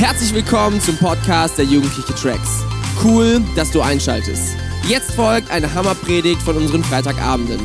Herzlich 0.00 0.32
willkommen 0.32 0.80
zum 0.80 0.96
Podcast 0.96 1.58
der 1.58 1.66
Jugendliche 1.66 2.14
Tracks. 2.14 2.64
Cool, 3.04 3.42
dass 3.54 3.70
du 3.70 3.82
einschaltest. 3.82 4.56
Jetzt 4.88 5.12
folgt 5.12 5.50
eine 5.50 5.74
Hammerpredigt 5.74 6.40
von 6.40 6.56
unseren 6.56 6.82
Freitagabenden. 6.82 7.60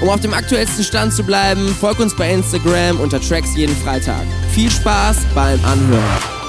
Um 0.00 0.08
auf 0.08 0.20
dem 0.20 0.32
aktuellsten 0.32 0.82
Stand 0.82 1.12
zu 1.12 1.22
bleiben, 1.22 1.68
folg 1.78 2.00
uns 2.00 2.16
bei 2.16 2.32
Instagram 2.32 2.98
unter 3.00 3.20
Tracks 3.20 3.54
jeden 3.54 3.76
Freitag. 3.76 4.24
Viel 4.54 4.70
Spaß 4.70 5.26
beim 5.34 5.62
Anhören. 5.62 6.43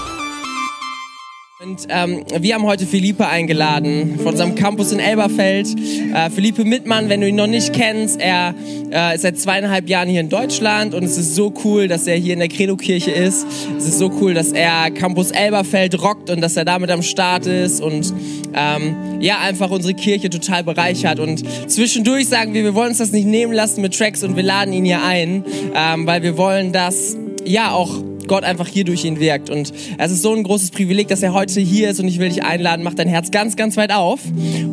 Und 1.65 1.87
ähm, 1.89 2.23
wir 2.39 2.53
haben 2.53 2.63
heute 2.67 2.85
Philippe 2.85 3.25
eingeladen 3.25 4.19
von 4.19 4.33
unserem 4.33 4.53
Campus 4.53 4.91
in 4.91 4.99
Elberfeld. 4.99 5.67
Äh, 6.13 6.29
Philippe 6.29 6.63
Mittmann, 6.63 7.09
wenn 7.09 7.21
du 7.21 7.27
ihn 7.27 7.35
noch 7.35 7.47
nicht 7.47 7.73
kennst, 7.73 8.21
er 8.21 8.53
äh, 8.91 9.15
ist 9.15 9.21
seit 9.21 9.39
zweieinhalb 9.39 9.89
Jahren 9.89 10.07
hier 10.07 10.21
in 10.21 10.29
Deutschland 10.29 10.93
und 10.93 11.03
es 11.03 11.17
ist 11.17 11.33
so 11.33 11.51
cool, 11.63 11.87
dass 11.87 12.05
er 12.05 12.17
hier 12.17 12.33
in 12.33 12.39
der 12.39 12.49
Credo-Kirche 12.49 13.09
ist. 13.09 13.47
Es 13.75 13.85
ist 13.87 13.97
so 13.97 14.11
cool, 14.21 14.35
dass 14.35 14.51
er 14.51 14.91
Campus 14.91 15.31
Elberfeld 15.31 15.99
rockt 16.03 16.29
und 16.29 16.39
dass 16.39 16.55
er 16.55 16.65
damit 16.65 16.91
am 16.91 17.01
Start 17.01 17.47
ist 17.47 17.81
und 17.81 18.13
ähm, 18.53 19.19
ja, 19.19 19.39
einfach 19.39 19.71
unsere 19.71 19.95
Kirche 19.95 20.29
total 20.29 20.63
bereichert. 20.63 21.19
Und 21.19 21.43
zwischendurch 21.67 22.27
sagen 22.27 22.53
wir, 22.53 22.63
wir 22.63 22.75
wollen 22.75 22.89
uns 22.89 22.99
das 22.99 23.11
nicht 23.11 23.25
nehmen 23.25 23.53
lassen 23.53 23.81
mit 23.81 23.97
Tracks 23.97 24.23
und 24.23 24.35
wir 24.35 24.43
laden 24.43 24.71
ihn 24.71 24.85
hier 24.85 25.03
ein, 25.03 25.43
ähm, 25.73 26.05
weil 26.05 26.21
wir 26.21 26.37
wollen, 26.37 26.73
dass 26.73 27.17
ja 27.43 27.71
auch 27.71 28.03
Gott 28.27 28.43
einfach 28.43 28.67
hier 28.67 28.83
durch 28.83 29.05
ihn 29.05 29.19
wirkt. 29.19 29.49
Und 29.49 29.73
es 29.97 30.11
ist 30.11 30.21
so 30.21 30.33
ein 30.33 30.43
großes 30.43 30.71
Privileg, 30.71 31.07
dass 31.07 31.23
er 31.23 31.33
heute 31.33 31.59
hier 31.59 31.89
ist 31.89 31.99
und 31.99 32.07
ich 32.07 32.19
will 32.19 32.29
dich 32.29 32.43
einladen, 32.43 32.83
mach 32.83 32.93
dein 32.93 33.07
Herz 33.07 33.31
ganz, 33.31 33.55
ganz 33.55 33.77
weit 33.77 33.91
auf. 33.91 34.19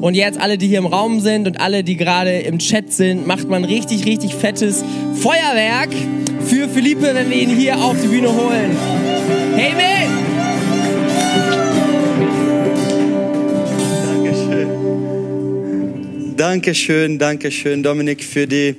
Und 0.01 0.15
jetzt 0.15 0.41
alle, 0.41 0.59
die 0.59 0.69
hier 0.69 0.79
im 0.79 0.87
Raum 0.87 1.21
sind 1.21 1.47
und 1.47 1.61
alle, 1.61 1.85
die 1.85 1.97
gerade 1.97 2.41
im 2.41 2.59
Chat 2.59 2.93
sind, 2.93 3.27
macht 3.27 3.49
man 3.49 3.65
richtig, 3.65 4.05
richtig 4.07 4.35
fettes 4.35 4.85
Feuerwerk 5.15 5.91
für 6.45 6.69
Philippe, 6.69 7.15
wenn 7.15 7.31
wir 7.31 7.37
ihn 7.37 7.57
hier 7.57 7.79
auf 7.79 7.97
die 8.01 8.09
Bühne 8.09 8.33
holen. 8.35 8.77
Hey, 9.57 9.73
man! 9.75 10.33
Dankeschön, 16.37 17.21
Dankeschön, 17.21 17.85
Dominik, 17.85 18.25
für 18.25 18.49
die 18.49 18.75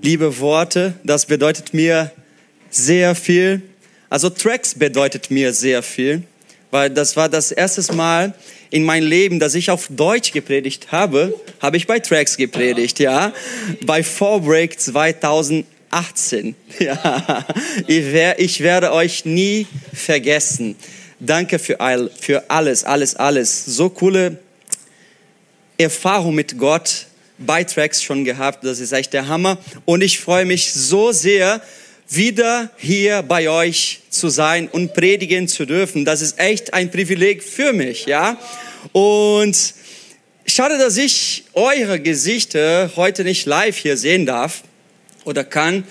liebe 0.00 0.38
Worte. 0.38 0.94
Das 1.02 1.26
bedeutet 1.26 1.74
mir 1.74 2.12
sehr 2.70 3.16
viel. 3.16 3.62
Also 4.14 4.30
Tracks 4.30 4.76
bedeutet 4.76 5.32
mir 5.32 5.52
sehr 5.52 5.82
viel, 5.82 6.22
weil 6.70 6.88
das 6.88 7.16
war 7.16 7.28
das 7.28 7.50
erste 7.50 7.92
Mal 7.94 8.32
in 8.70 8.84
meinem 8.84 9.08
Leben, 9.08 9.40
dass 9.40 9.56
ich 9.56 9.72
auf 9.72 9.88
Deutsch 9.90 10.30
gepredigt 10.30 10.92
habe, 10.92 11.34
habe 11.60 11.76
ich 11.76 11.88
bei 11.88 11.98
Tracks 11.98 12.36
gepredigt, 12.36 13.00
ja, 13.00 13.32
bei 13.84 14.04
Forbreak 14.04 14.78
2018. 14.78 16.54
Ja, 16.78 17.44
ich, 17.88 18.60
werde 18.60 18.92
euch 18.92 19.24
nie 19.24 19.66
vergessen. 19.92 20.76
Danke 21.18 21.58
für, 21.58 21.80
all, 21.80 22.08
für 22.16 22.48
alles, 22.48 22.84
alles, 22.84 23.16
alles. 23.16 23.64
So 23.64 23.90
coole 23.90 24.38
Erfahrung 25.76 26.36
mit 26.36 26.56
Gott 26.56 27.06
bei 27.38 27.64
Tracks 27.64 28.00
schon 28.00 28.24
gehabt. 28.24 28.62
Das 28.62 28.78
ist 28.78 28.92
echt 28.92 29.12
der 29.12 29.26
Hammer. 29.26 29.58
Und 29.84 30.02
ich 30.02 30.20
freue 30.20 30.44
mich 30.44 30.72
so 30.72 31.10
sehr, 31.10 31.60
wieder 32.08 32.70
hier 32.76 33.22
bei 33.22 33.48
euch 33.48 34.00
zu 34.14 34.28
sein 34.28 34.68
und 34.68 34.94
predigen 34.94 35.48
zu 35.48 35.66
dürfen. 35.66 36.04
Das 36.04 36.22
ist 36.22 36.38
echt 36.38 36.72
ein 36.72 36.90
Privileg 36.90 37.42
für 37.42 37.72
mich, 37.72 38.06
ja. 38.06 38.38
Und 38.92 39.74
schade, 40.46 40.78
dass 40.78 40.96
ich 40.96 41.44
eure 41.52 42.00
Gesichter 42.00 42.90
heute 42.96 43.24
nicht 43.24 43.46
live 43.46 43.76
hier 43.76 43.96
sehen 43.96 44.26
darf 44.26 44.62
oder 45.24 45.44
kann. 45.44 45.84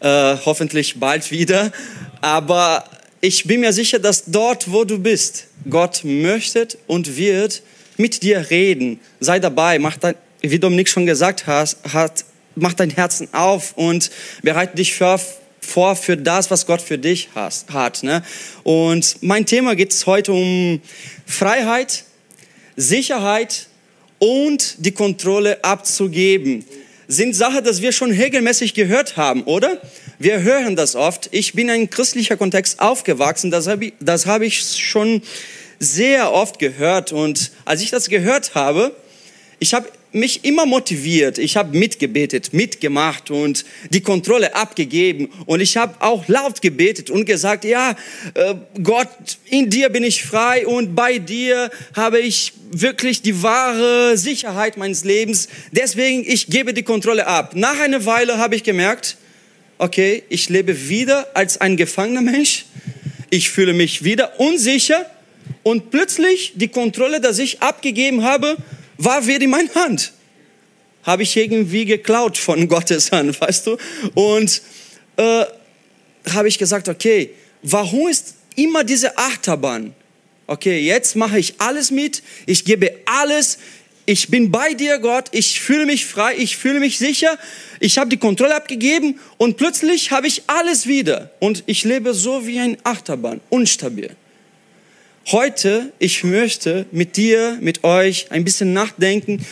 Äh, 0.00 0.36
hoffentlich 0.44 0.98
bald 0.98 1.30
wieder. 1.30 1.72
Aber 2.20 2.84
ich 3.20 3.44
bin 3.44 3.60
mir 3.60 3.72
sicher, 3.72 4.00
dass 4.00 4.24
dort, 4.26 4.72
wo 4.72 4.84
du 4.84 4.98
bist, 4.98 5.46
Gott 5.70 6.00
möchte 6.02 6.66
und 6.88 7.16
wird 7.16 7.62
mit 7.96 8.22
dir 8.22 8.50
reden. 8.50 8.98
Sei 9.20 9.38
dabei, 9.38 9.78
mach 9.78 9.96
dein, 9.96 10.16
wie 10.40 10.58
Dominik 10.58 10.88
schon 10.88 11.06
gesagt 11.06 11.46
hat, 11.46 11.76
hat 11.92 12.24
mach 12.56 12.74
dein 12.74 12.90
Herzen 12.90 13.28
auf 13.32 13.74
und 13.76 14.10
bereite 14.42 14.76
dich 14.76 14.92
für, 14.92 15.20
vor 15.62 15.96
für 15.96 16.16
das, 16.16 16.50
was 16.50 16.66
Gott 16.66 16.82
für 16.82 16.98
dich 16.98 17.30
hat. 17.34 18.02
Ne? 18.02 18.22
Und 18.62 19.16
mein 19.22 19.46
Thema 19.46 19.74
geht 19.74 19.92
es 19.92 20.06
heute 20.06 20.32
um 20.32 20.80
Freiheit, 21.24 22.04
Sicherheit 22.76 23.68
und 24.18 24.84
die 24.84 24.92
Kontrolle 24.92 25.64
abzugeben. 25.64 26.64
Sind 27.08 27.34
Sachen, 27.34 27.64
das 27.64 27.82
wir 27.82 27.92
schon 27.92 28.10
regelmäßig 28.10 28.74
gehört 28.74 29.16
haben, 29.16 29.44
oder? 29.44 29.80
Wir 30.18 30.42
hören 30.42 30.76
das 30.76 30.94
oft. 30.94 31.28
Ich 31.32 31.54
bin 31.54 31.68
in 31.68 31.74
einem 31.74 31.90
christlichen 31.90 32.38
Kontext 32.38 32.80
aufgewachsen, 32.80 33.50
das 33.50 33.66
habe 33.66 33.86
ich, 33.86 33.92
das 34.00 34.26
hab 34.26 34.42
ich 34.42 34.62
schon 34.62 35.22
sehr 35.78 36.32
oft 36.32 36.58
gehört. 36.58 37.12
Und 37.12 37.50
als 37.64 37.82
ich 37.82 37.90
das 37.90 38.08
gehört 38.08 38.54
habe, 38.54 38.94
ich 39.58 39.74
habe 39.74 39.88
mich 40.12 40.44
immer 40.44 40.66
motiviert. 40.66 41.38
Ich 41.38 41.56
habe 41.56 41.76
mitgebetet, 41.76 42.52
mitgemacht 42.52 43.30
und 43.30 43.64
die 43.90 44.00
Kontrolle 44.00 44.54
abgegeben. 44.54 45.28
Und 45.46 45.60
ich 45.60 45.76
habe 45.76 45.94
auch 46.00 46.28
laut 46.28 46.62
gebetet 46.62 47.10
und 47.10 47.24
gesagt, 47.24 47.64
ja, 47.64 47.96
äh, 48.34 48.54
Gott, 48.82 49.08
in 49.46 49.70
dir 49.70 49.88
bin 49.88 50.04
ich 50.04 50.22
frei 50.22 50.66
und 50.66 50.94
bei 50.94 51.18
dir 51.18 51.70
habe 51.94 52.20
ich 52.20 52.52
wirklich 52.70 53.22
die 53.22 53.42
wahre 53.42 54.16
Sicherheit 54.16 54.76
meines 54.76 55.04
Lebens. 55.04 55.48
Deswegen, 55.72 56.24
ich 56.26 56.46
gebe 56.46 56.74
die 56.74 56.82
Kontrolle 56.82 57.26
ab. 57.26 57.54
Nach 57.54 57.78
einer 57.80 58.04
Weile 58.04 58.38
habe 58.38 58.56
ich 58.56 58.64
gemerkt, 58.64 59.16
okay, 59.78 60.22
ich 60.28 60.48
lebe 60.48 60.88
wieder 60.88 61.28
als 61.34 61.60
ein 61.60 61.76
gefangener 61.76 62.22
Mensch. 62.22 62.66
Ich 63.30 63.50
fühle 63.50 63.72
mich 63.72 64.04
wieder 64.04 64.38
unsicher 64.38 65.06
und 65.62 65.90
plötzlich 65.90 66.52
die 66.54 66.68
Kontrolle, 66.68 67.20
die 67.20 67.42
ich 67.42 67.62
abgegeben 67.62 68.22
habe, 68.22 68.56
war 69.04 69.26
wieder 69.26 69.42
in 69.42 69.50
meiner 69.50 69.74
Hand. 69.74 70.12
Habe 71.02 71.24
ich 71.24 71.36
irgendwie 71.36 71.84
geklaut 71.84 72.38
von 72.38 72.68
Gottes 72.74 73.10
Hand, 73.12 73.40
weißt 73.40 73.66
du? 73.66 73.76
Und 74.14 74.62
äh, 75.16 75.44
habe 76.30 76.48
ich 76.48 76.58
gesagt, 76.58 76.88
okay, 76.88 77.30
warum 77.62 78.08
ist 78.08 78.34
immer 78.56 78.84
diese 78.84 79.18
Achterbahn? 79.18 79.94
Okay, 80.46 80.80
jetzt 80.80 81.16
mache 81.16 81.38
ich 81.38 81.54
alles 81.58 81.90
mit, 81.90 82.22
ich 82.46 82.64
gebe 82.64 82.92
alles, 83.06 83.58
ich 84.04 84.28
bin 84.28 84.50
bei 84.50 84.74
dir, 84.74 84.98
Gott, 84.98 85.28
ich 85.30 85.60
fühle 85.60 85.86
mich 85.86 86.04
frei, 86.04 86.34
ich 86.36 86.56
fühle 86.56 86.80
mich 86.80 86.98
sicher, 86.98 87.38
ich 87.80 87.98
habe 87.98 88.10
die 88.10 88.16
Kontrolle 88.16 88.54
abgegeben 88.54 89.20
und 89.38 89.56
plötzlich 89.56 90.10
habe 90.10 90.26
ich 90.26 90.42
alles 90.48 90.86
wieder 90.86 91.30
und 91.38 91.62
ich 91.66 91.84
lebe 91.84 92.12
so 92.12 92.46
wie 92.46 92.58
ein 92.58 92.76
Achterbahn, 92.82 93.40
unstabil. 93.48 94.14
Heute, 95.30 95.92
ich 96.00 96.24
möchte 96.24 96.84
mit 96.90 97.16
dir, 97.16 97.56
mit 97.60 97.84
euch 97.84 98.26
ein 98.30 98.42
bisschen 98.42 98.72
nachdenken 98.72 99.46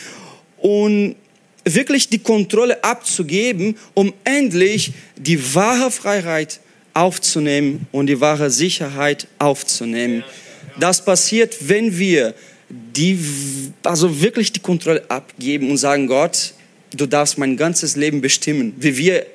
und 0.57 1.15
wirklich 1.63 2.09
die 2.09 2.19
Kontrolle 2.19 2.83
abzugeben, 2.83 3.77
um 3.93 4.13
endlich 4.25 4.91
die 5.15 5.55
wahre 5.55 5.89
Freiheit 5.89 6.59
aufzunehmen 6.93 7.87
und 7.93 8.07
die 8.07 8.19
wahre 8.19 8.49
Sicherheit 8.49 9.27
aufzunehmen. 9.39 10.25
Das 10.77 11.05
passiert, 11.05 11.55
wenn 11.69 11.97
wir 11.97 12.33
die, 12.69 13.17
also 13.83 14.21
wirklich 14.21 14.51
die 14.51 14.59
Kontrolle 14.59 15.09
abgeben 15.09 15.71
und 15.71 15.77
sagen, 15.77 16.07
Gott, 16.07 16.53
du 16.93 17.05
darfst 17.05 17.37
mein 17.37 17.55
ganzes 17.55 17.95
Leben 17.95 18.19
bestimmen, 18.19 18.73
wie 18.77 18.97
wir 18.97 19.25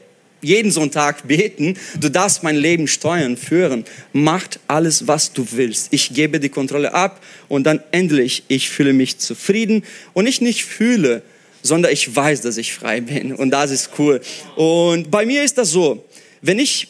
jeden 0.47 0.71
Sonntag 0.71 1.27
beten, 1.27 1.77
du 1.99 2.09
darfst 2.09 2.45
mein 2.45 2.57
Leben 2.57 2.87
steuern, 2.87 3.37
führen. 3.37 3.85
Macht 4.13 4.61
alles, 4.69 5.09
was 5.09 5.33
du 5.33 5.45
willst. 5.51 5.89
Ich 5.91 6.15
gebe 6.15 6.39
die 6.39 6.49
Kontrolle 6.49 6.95
ab 6.95 7.21
und 7.49 7.65
dann 7.65 7.81
endlich, 7.91 8.45
ich 8.47 8.71
fühle 8.71 8.93
mich 8.93 9.19
zufrieden 9.19 9.83
und 10.13 10.27
ich 10.27 10.41
nicht 10.41 10.65
fühle, 10.65 11.23
sondern 11.63 11.93
ich 11.93 12.15
weiß, 12.15 12.43
dass 12.43 12.59
ich 12.59 12.75
frei 12.75 13.01
bin 13.01 13.35
und 13.35 13.51
das 13.51 13.73
ist 13.73 13.91
cool. 13.99 14.21
Und 14.55 15.11
bei 15.11 15.27
mir 15.27 15.43
ist 15.43 15.59
das 15.59 15.71
so, 15.71 16.05
wenn 16.43 16.61
ich 16.61 16.89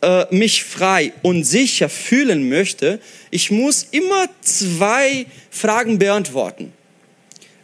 äh, 0.00 0.24
mich 0.34 0.64
frei 0.64 1.12
und 1.20 1.44
sicher 1.44 1.90
fühlen 1.90 2.48
möchte, 2.48 3.00
ich 3.30 3.50
muss 3.50 3.86
immer 3.90 4.28
zwei 4.40 5.26
Fragen 5.50 5.98
beantworten. 5.98 6.72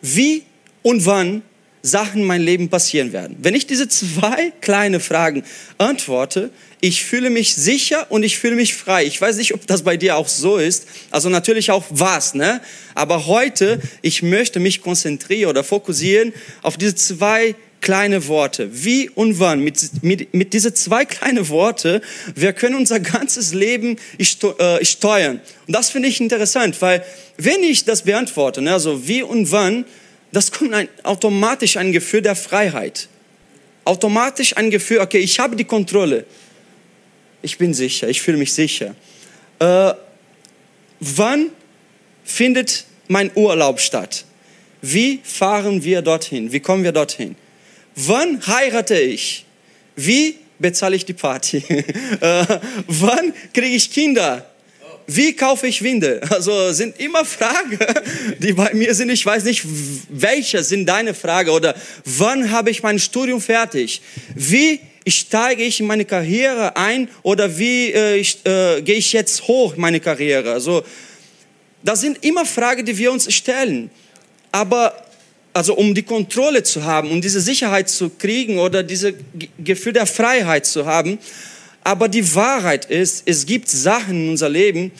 Wie 0.03 0.43
und 0.83 1.07
wann 1.07 1.43
Sachen 1.85 2.23
in 2.23 2.27
meinem 2.27 2.45
Leben 2.45 2.71
passieren 2.71 3.13
werden. 3.13 3.37
Wenn 3.41 3.55
ich 3.55 3.67
diese 3.67 3.89
zwei 3.89 4.53
kleine 4.63 5.01
Fragen 5.01 5.45
antworte, 5.77 6.51
ich 6.81 7.05
fühle 7.05 7.29
mich 7.29 7.55
sicher 7.55 8.11
und 8.11 8.23
ich 8.23 8.39
fühle 8.39 8.57
mich 8.57 8.75
frei. 8.75 9.05
Ich 9.05 9.21
weiß 9.21 9.37
nicht, 9.37 9.53
ob 9.53 9.67
das 9.67 9.83
bei 9.83 9.99
dir 9.99 10.17
auch 10.17 10.29
so 10.29 10.57
ist. 10.57 10.87
Also 11.11 11.29
natürlich 11.29 11.71
auch 11.71 11.85
was, 11.91 12.35
ne? 12.35 12.63
Aber 12.95 13.27
heute, 13.27 13.81
ich 14.01 14.23
möchte 14.23 14.61
mich 14.61 14.81
konzentrieren 14.81 15.51
oder 15.51 15.63
fokussieren 15.63 16.33
auf 16.63 16.79
diese 16.79 16.95
zwei 16.95 17.55
kleine 17.83 18.29
Worte. 18.29 18.71
Wie 18.73 19.11
und 19.11 19.39
wann? 19.39 19.61
Mit, 19.61 20.03
mit, 20.03 20.33
mit 20.33 20.55
diese 20.55 20.73
zwei 20.73 21.05
kleine 21.05 21.51
Worte, 21.51 22.01
wir 22.35 22.55
können 22.55 22.77
unser 22.77 22.99
ganzes 22.99 23.53
Leben 23.53 23.99
äh, 24.19 24.83
steuern. 24.83 25.43
Und 25.67 25.77
das 25.77 25.91
finde 25.91 26.09
ich 26.09 26.19
interessant, 26.19 26.81
weil 26.81 27.05
wenn 27.37 27.63
ich 27.63 27.85
das 27.85 28.03
beantworte, 28.03 28.63
ne, 28.63 28.73
also 28.73 29.07
wie 29.07 29.23
und 29.23 29.53
wann, 29.53 29.85
das 30.35 30.53
kommt 30.53 30.75
ein, 30.75 30.89
automatisch 31.03 31.77
ein 31.77 31.93
Gefühl 31.93 32.23
der 32.23 32.37
Freiheit. 32.37 33.09
Automatisch 33.85 34.57
ein 34.57 34.71
Gefühl, 34.71 34.99
okay, 34.99 35.19
ich 35.19 35.39
habe 35.39 35.57
die 35.57 35.65
Kontrolle. 35.65 36.25
Ich 37.43 37.59
bin 37.59 37.75
sicher, 37.75 38.09
ich 38.09 38.23
fühle 38.23 38.39
mich 38.39 38.53
sicher. 38.53 38.95
Äh, 39.59 39.93
wann 41.01 41.51
findet 42.25 42.85
mein 43.09 43.31
Urlaub 43.35 43.81
statt? 43.81 44.25
Wie 44.81 45.21
fahren 45.23 45.85
wir 45.85 46.03
dorthin? 46.03 46.53
Wie 46.53 46.61
kommen 46.61 46.85
wir 46.85 46.93
dorthin? 46.93 47.37
Wann 47.95 48.45
heirate 48.47 48.99
ich? 48.99 49.45
Wie 49.97 50.37
bezahle 50.59 50.97
ich 50.97 51.05
die 51.05 51.13
Party? 51.13 51.59
äh, 52.21 52.47
wann 52.87 53.33
kriege 53.53 53.77
ich 53.77 53.91
Kinder? 53.91 54.51
Wie 55.07 55.35
kaufe 55.35 55.67
ich 55.67 55.83
Winde? 55.83 56.21
Also 56.31 56.73
sind 56.73 56.99
immer 57.01 57.25
Fragen, 57.25 57.79
die 58.39 58.53
bei 58.53 58.75
mir 58.75 58.95
sind. 58.95 59.11
Ich 59.11 59.25
weiß 59.25 59.45
nicht, 59.45 59.65
welche 60.09 60.63
sind 60.65 60.87
deine 60.87 61.15
Frage 61.15 61.51
oder 61.53 61.75
wann 62.05 62.51
habe 62.51 62.71
ich 62.71 62.83
mein 62.83 62.99
Studium 62.99 63.41
fertig? 63.41 64.01
Wie 64.35 64.81
steige 65.07 65.63
ich 65.63 65.81
in 65.81 65.87
meine 65.87 66.05
Karriere 66.05 66.77
ein 66.77 67.09
oder 67.23 67.59
wie 67.59 67.93
äh, 67.93 68.17
ich, 68.17 68.45
äh, 68.45 68.83
gehe 68.83 68.97
ich 68.97 69.13
jetzt 69.13 69.47
hoch 69.47 69.77
meine 69.77 70.01
Karriere? 70.01 70.53
Also 70.53 70.83
das 71.83 72.01
sind 72.01 72.25
immer 72.25 72.47
Fragen, 72.47 72.85
die 72.85 72.97
wir 72.97 73.13
uns 73.13 73.33
stellen. 73.33 73.91
Aber 74.51 75.05
also 75.53 75.75
um 75.75 75.95
die 75.95 76.03
Kontrolle 76.03 76.63
zu 76.65 76.85
haben, 76.85 77.11
um 77.11 77.21
diese 77.21 77.41
Sicherheit 77.41 77.89
zu 77.89 78.11
kriegen 78.11 78.59
oder 78.59 78.83
dieses 78.83 79.15
Gefühl 79.59 79.93
der 79.93 80.07
Freiheit 80.07 80.67
zu 80.67 80.87
haben. 80.87 81.19
Aber 81.85 82.09
die 82.09 82.35
Wahrheit 82.35 82.87
ist, 82.87 83.23
es 83.27 83.45
gibt 83.45 83.69
Sachen 83.69 84.25
in 84.25 84.31
unser 84.31 84.49
Leben, 84.49 84.91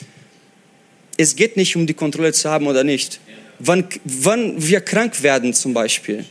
es 1.17 1.35
geht 1.35 1.57
nicht 1.57 1.75
um 1.75 1.87
die 1.87 1.93
Kontrolle 1.93 2.31
zu 2.31 2.49
haben 2.49 2.67
oder 2.67 2.83
nicht. 2.83 3.19
Wann, 3.59 3.85
wann 4.03 4.53
wir 4.57 4.81
krank 4.81 5.23
werden 5.23 5.53
zum 5.53 5.73
Beispiel, 5.73 6.25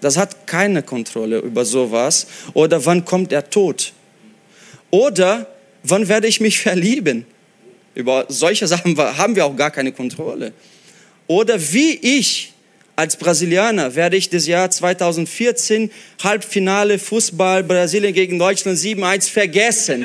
das 0.00 0.16
hat 0.16 0.46
keine 0.46 0.82
Kontrolle 0.82 1.38
über 1.38 1.64
sowas. 1.64 2.26
Oder 2.54 2.84
wann 2.86 3.04
kommt 3.04 3.32
der 3.32 3.48
Tod? 3.48 3.92
Oder 4.90 5.46
wann 5.82 6.08
werde 6.08 6.26
ich 6.26 6.40
mich 6.40 6.58
verlieben? 6.60 7.26
Über 7.94 8.24
solche 8.28 8.66
Sachen 8.66 8.96
haben 8.96 9.36
wir 9.36 9.44
auch 9.44 9.56
gar 9.56 9.70
keine 9.70 9.92
Kontrolle. 9.92 10.52
Oder 11.26 11.60
wie 11.72 11.94
ich 11.94 12.49
als 13.00 13.16
Brasilianer 13.16 13.94
werde 13.94 14.18
ich 14.18 14.28
das 14.28 14.46
Jahr 14.46 14.70
2014 14.70 15.90
Halbfinale 16.22 16.98
Fußball 16.98 17.64
Brasilien 17.64 18.12
gegen 18.12 18.38
Deutschland 18.38 18.76
7-1 18.76 19.30
vergessen. 19.30 20.04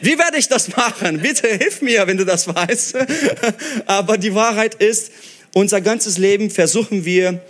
Wie 0.00 0.16
werde 0.16 0.38
ich 0.38 0.46
das 0.46 0.68
machen? 0.76 1.18
Bitte 1.18 1.48
hilf 1.48 1.82
mir, 1.82 2.06
wenn 2.06 2.16
du 2.16 2.24
das 2.24 2.46
weißt. 2.46 2.98
Aber 3.86 4.16
die 4.16 4.32
Wahrheit 4.32 4.76
ist, 4.76 5.10
unser 5.54 5.80
ganzes 5.80 6.18
Leben 6.18 6.48
versuchen 6.48 7.04
wir, 7.04 7.40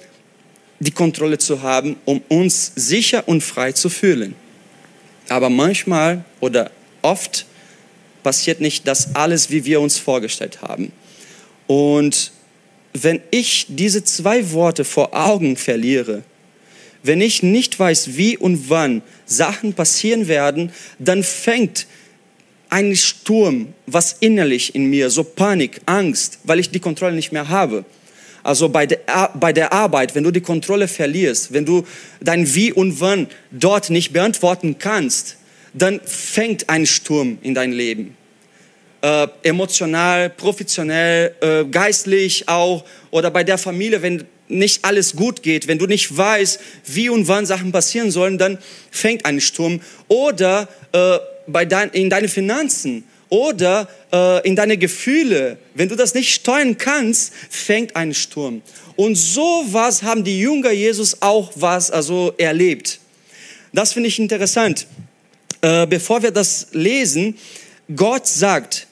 die 0.80 0.92
Kontrolle 0.92 1.36
zu 1.36 1.60
haben, 1.60 1.96
um 2.06 2.22
uns 2.28 2.72
sicher 2.74 3.24
und 3.26 3.42
frei 3.42 3.72
zu 3.72 3.90
fühlen. 3.90 4.34
Aber 5.28 5.50
manchmal 5.50 6.24
oder 6.40 6.70
oft 7.02 7.44
passiert 8.22 8.62
nicht 8.62 8.88
das 8.88 9.14
alles, 9.14 9.50
wie 9.50 9.66
wir 9.66 9.82
uns 9.82 9.98
vorgestellt 9.98 10.62
haben. 10.62 10.90
Und 11.66 12.32
wenn 13.04 13.20
ich 13.30 13.66
diese 13.68 14.04
zwei 14.04 14.52
Worte 14.52 14.84
vor 14.84 15.14
Augen 15.14 15.56
verliere, 15.56 16.22
wenn 17.02 17.20
ich 17.20 17.42
nicht 17.42 17.78
weiß, 17.78 18.16
wie 18.16 18.36
und 18.36 18.68
wann 18.68 19.02
Sachen 19.26 19.74
passieren 19.74 20.28
werden, 20.28 20.72
dann 20.98 21.22
fängt 21.22 21.86
ein 22.68 22.96
Sturm, 22.96 23.74
was 23.86 24.16
innerlich 24.20 24.74
in 24.74 24.86
mir, 24.86 25.10
so 25.10 25.22
Panik, 25.22 25.80
Angst, 25.86 26.40
weil 26.44 26.58
ich 26.58 26.70
die 26.70 26.80
Kontrolle 26.80 27.14
nicht 27.14 27.32
mehr 27.32 27.48
habe. 27.48 27.84
Also 28.42 28.68
bei 28.68 28.86
der, 28.86 29.00
bei 29.34 29.52
der 29.52 29.72
Arbeit, 29.72 30.14
wenn 30.14 30.24
du 30.24 30.30
die 30.30 30.40
Kontrolle 30.40 30.88
verlierst, 30.88 31.52
wenn 31.52 31.64
du 31.64 31.86
dein 32.20 32.54
Wie 32.54 32.72
und 32.72 33.00
Wann 33.00 33.28
dort 33.50 33.90
nicht 33.90 34.12
beantworten 34.12 34.78
kannst, 34.78 35.36
dann 35.74 36.00
fängt 36.04 36.68
ein 36.68 36.86
Sturm 36.86 37.38
in 37.42 37.54
dein 37.54 37.72
Leben 37.72 38.16
äh, 39.02 39.28
emotional, 39.42 40.30
professionell, 40.30 41.34
äh, 41.40 41.64
geistlich 41.64 42.48
auch 42.48 42.84
oder 43.10 43.30
bei 43.30 43.44
der 43.44 43.58
Familie, 43.58 44.02
wenn 44.02 44.24
nicht 44.48 44.84
alles 44.84 45.16
gut 45.16 45.42
geht, 45.42 45.66
wenn 45.66 45.78
du 45.78 45.86
nicht 45.86 46.16
weißt, 46.16 46.60
wie 46.86 47.08
und 47.08 47.28
wann 47.28 47.46
Sachen 47.46 47.72
passieren 47.72 48.10
sollen, 48.10 48.38
dann 48.38 48.58
fängt 48.90 49.24
ein 49.24 49.40
Sturm. 49.40 49.80
Oder 50.08 50.68
äh, 50.92 51.18
bei 51.46 51.64
dein, 51.64 51.90
in 51.90 52.10
deine 52.10 52.28
Finanzen 52.28 53.04
oder 53.28 53.88
äh, 54.12 54.46
in 54.46 54.56
deine 54.56 54.76
Gefühle. 54.76 55.58
Wenn 55.74 55.88
du 55.88 55.96
das 55.96 56.14
nicht 56.14 56.32
steuern 56.32 56.78
kannst, 56.78 57.32
fängt 57.50 57.96
ein 57.96 58.14
Sturm. 58.14 58.62
Und 58.94 59.16
so 59.16 59.64
was 59.70 60.02
haben 60.02 60.24
die 60.24 60.40
Jünger 60.40 60.70
Jesus 60.70 61.20
auch 61.20 61.52
was 61.54 61.90
also 61.90 62.32
erlebt. 62.38 63.00
Das 63.72 63.92
finde 63.92 64.08
ich 64.08 64.18
interessant. 64.18 64.86
Äh, 65.60 65.86
bevor 65.86 66.22
wir 66.22 66.30
das 66.30 66.68
lesen, 66.72 67.36
Gott 67.94 68.26
sagt, 68.26 68.86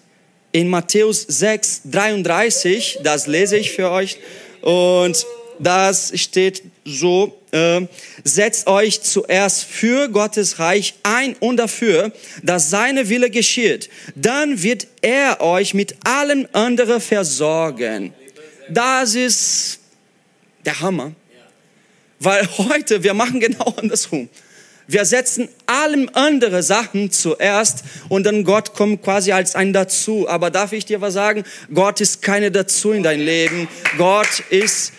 in 0.52 0.68
Matthäus 0.68 1.22
6, 1.22 1.82
33, 1.86 3.00
das 3.02 3.26
lese 3.26 3.56
ich 3.56 3.72
für 3.72 3.90
euch, 3.90 4.18
und 4.60 5.26
das 5.58 6.12
steht 6.18 6.62
so, 6.84 7.38
äh, 7.50 7.82
setzt 8.22 8.66
euch 8.66 9.02
zuerst 9.02 9.64
für 9.64 10.08
Gottes 10.08 10.58
Reich 10.58 10.94
ein 11.02 11.34
und 11.40 11.56
dafür, 11.56 12.12
dass 12.42 12.70
seine 12.70 13.08
Wille 13.08 13.30
geschieht. 13.30 13.90
Dann 14.14 14.62
wird 14.62 14.86
er 15.02 15.40
euch 15.40 15.74
mit 15.74 15.96
allem 16.04 16.48
anderen 16.52 17.00
versorgen. 17.00 18.14
Das 18.68 19.14
ist 19.14 19.80
der 20.64 20.80
Hammer. 20.80 21.12
Weil 22.20 22.48
heute, 22.58 23.02
wir 23.02 23.14
machen 23.14 23.40
genau 23.40 23.74
andersrum. 23.76 24.28
Wir 24.86 25.04
setzen 25.04 25.48
allem 25.66 26.10
andere 26.12 26.62
Sachen 26.62 27.10
zuerst 27.10 27.84
und 28.08 28.24
dann 28.24 28.44
Gott 28.44 28.74
kommt 28.74 29.02
quasi 29.02 29.32
als 29.32 29.54
ein 29.54 29.72
dazu. 29.72 30.28
Aber 30.28 30.50
darf 30.50 30.72
ich 30.72 30.84
dir 30.84 31.00
was 31.00 31.14
sagen? 31.14 31.44
Gott 31.72 32.00
ist 32.00 32.20
keine 32.22 32.50
dazu 32.50 32.92
in 32.92 33.02
dein 33.02 33.20
Leben. 33.20 33.68
Gott 33.96 34.40
ist 34.50 34.92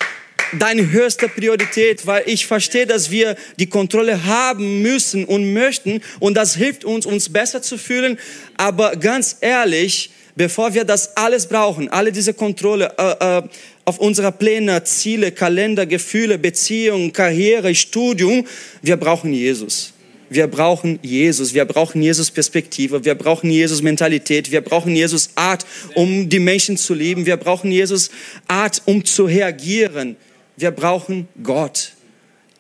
deine 0.54 0.92
höchste 0.92 1.28
Priorität, 1.28 2.06
weil 2.08 2.24
ich 2.26 2.46
verstehe, 2.46 2.86
dass 2.86 3.12
wir 3.12 3.36
die 3.60 3.68
Kontrolle 3.68 4.26
haben 4.26 4.82
müssen 4.82 5.26
und 5.26 5.54
möchten 5.54 6.02
und 6.20 6.36
das 6.36 6.56
hilft 6.56 6.86
uns, 6.86 7.06
uns 7.06 7.32
besser 7.32 7.62
zu 7.62 7.78
fühlen. 7.78 8.18
Aber 8.58 8.96
ganz 8.96 9.38
ehrlich, 9.42 10.12
bevor 10.36 10.74
wir 10.74 10.84
das 10.84 11.18
alles 11.18 11.48
brauchen, 11.48 11.90
alle 11.90 12.12
diese 12.12 12.34
Kontrolle 12.34 12.94
äh, 12.98 13.38
äh, 13.38 13.44
auf 13.86 14.00
unsere 14.00 14.32
Pläne, 14.32 14.84
Ziele, 14.84 15.32
Kalender, 15.32 15.86
Gefühle, 15.86 16.40
Beziehungen, 16.40 17.14
Karriere, 17.14 17.74
Studium, 17.76 18.46
wir 18.82 18.98
brauchen 18.98 19.32
Jesus. 19.32 19.94
Wir 20.28 20.48
brauchen 20.48 20.98
Jesus, 21.04 21.54
wir 21.54 21.66
brauchen 21.66 22.02
Jesus 22.02 22.32
Perspektive, 22.32 23.06
wir 23.06 23.14
brauchen 23.14 23.52
Jesus 23.52 23.84
Mentalität, 23.84 24.52
wir 24.52 24.62
brauchen 24.62 24.96
Jesus 24.96 25.30
Art, 25.36 25.68
um 25.94 26.28
die 26.28 26.40
Menschen 26.40 26.78
zu 26.78 26.96
lieben, 26.96 27.28
wir 27.28 27.38
brauchen 27.38 27.72
Jesus 27.72 28.10
Art, 28.48 28.82
um 28.86 29.06
zu 29.06 29.26
reagieren. 29.26 30.16
Wir 30.58 30.72
brauchen 30.72 31.28
Gott. 31.44 31.92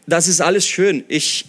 Das 0.05 0.27
ist 0.27 0.41
alles 0.41 0.67
schön. 0.67 1.03
Ich, 1.07 1.45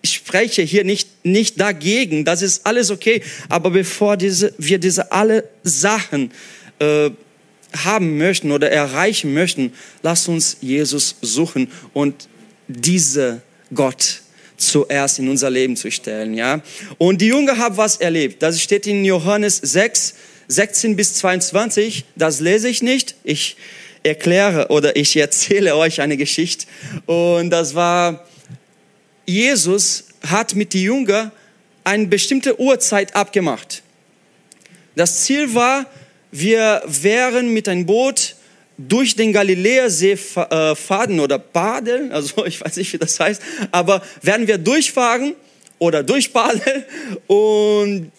ich 0.00 0.14
spreche 0.14 0.62
hier 0.62 0.84
nicht, 0.84 1.08
nicht 1.24 1.60
dagegen, 1.60 2.24
das 2.24 2.40
ist 2.40 2.66
alles 2.66 2.90
okay. 2.90 3.22
Aber 3.50 3.70
bevor 3.70 4.16
diese, 4.16 4.54
wir 4.56 4.78
diese 4.78 5.12
alle 5.12 5.44
Sachen 5.62 6.30
äh, 6.78 7.10
haben 7.84 8.18
möchten 8.18 8.52
oder 8.52 8.70
erreichen 8.70 9.34
möchten, 9.34 9.72
lasst 10.02 10.28
uns 10.28 10.58
Jesus 10.60 11.16
suchen 11.20 11.70
und 11.92 12.28
diese 12.68 13.42
Gott 13.74 14.22
zuerst 14.56 15.18
in 15.18 15.28
unser 15.28 15.50
Leben 15.50 15.76
zu 15.76 15.90
stellen, 15.90 16.34
ja. 16.34 16.60
Und 16.98 17.20
die 17.20 17.26
Jünger 17.26 17.58
haben 17.58 17.76
was 17.76 17.96
erlebt. 17.96 18.42
Das 18.42 18.60
steht 18.60 18.86
in 18.86 19.04
Johannes 19.04 19.58
6, 19.58 20.14
16 20.48 20.96
bis 20.96 21.14
22. 21.14 22.04
Das 22.14 22.40
lese 22.40 22.68
ich 22.68 22.82
nicht. 22.82 23.16
Ich 23.24 23.56
erkläre 24.02 24.68
oder 24.68 24.96
ich 24.96 25.16
erzähle 25.16 25.76
euch 25.84 26.00
eine 26.00 26.16
Geschichte. 26.16 26.66
Und 27.06 27.50
das 27.50 27.74
war 27.74 28.26
Jesus 29.26 30.04
hat 30.28 30.54
mit 30.54 30.74
den 30.74 30.82
Jüngern 30.82 31.32
eine 31.84 32.06
bestimmte 32.06 32.60
Uhrzeit 32.60 33.14
abgemacht. 33.16 33.82
Das 34.94 35.24
Ziel 35.24 35.54
war, 35.54 35.86
wir 36.32 36.82
wären 36.86 37.52
mit 37.52 37.68
einem 37.68 37.86
Boot 37.86 38.34
durch 38.78 39.14
den 39.14 39.32
Galiläersee 39.32 40.18
äh, 40.34 40.74
fahren 40.74 41.20
oder 41.20 41.38
baden, 41.38 42.10
also 42.10 42.44
ich 42.46 42.60
weiß 42.60 42.76
nicht, 42.76 42.92
wie 42.92 42.98
das 42.98 43.20
heißt, 43.20 43.40
aber 43.70 44.02
werden 44.22 44.48
wir 44.48 44.58
durchfahren 44.58 45.34
oder 45.78 46.02
durchbaden 46.02 46.84
und 47.26 48.10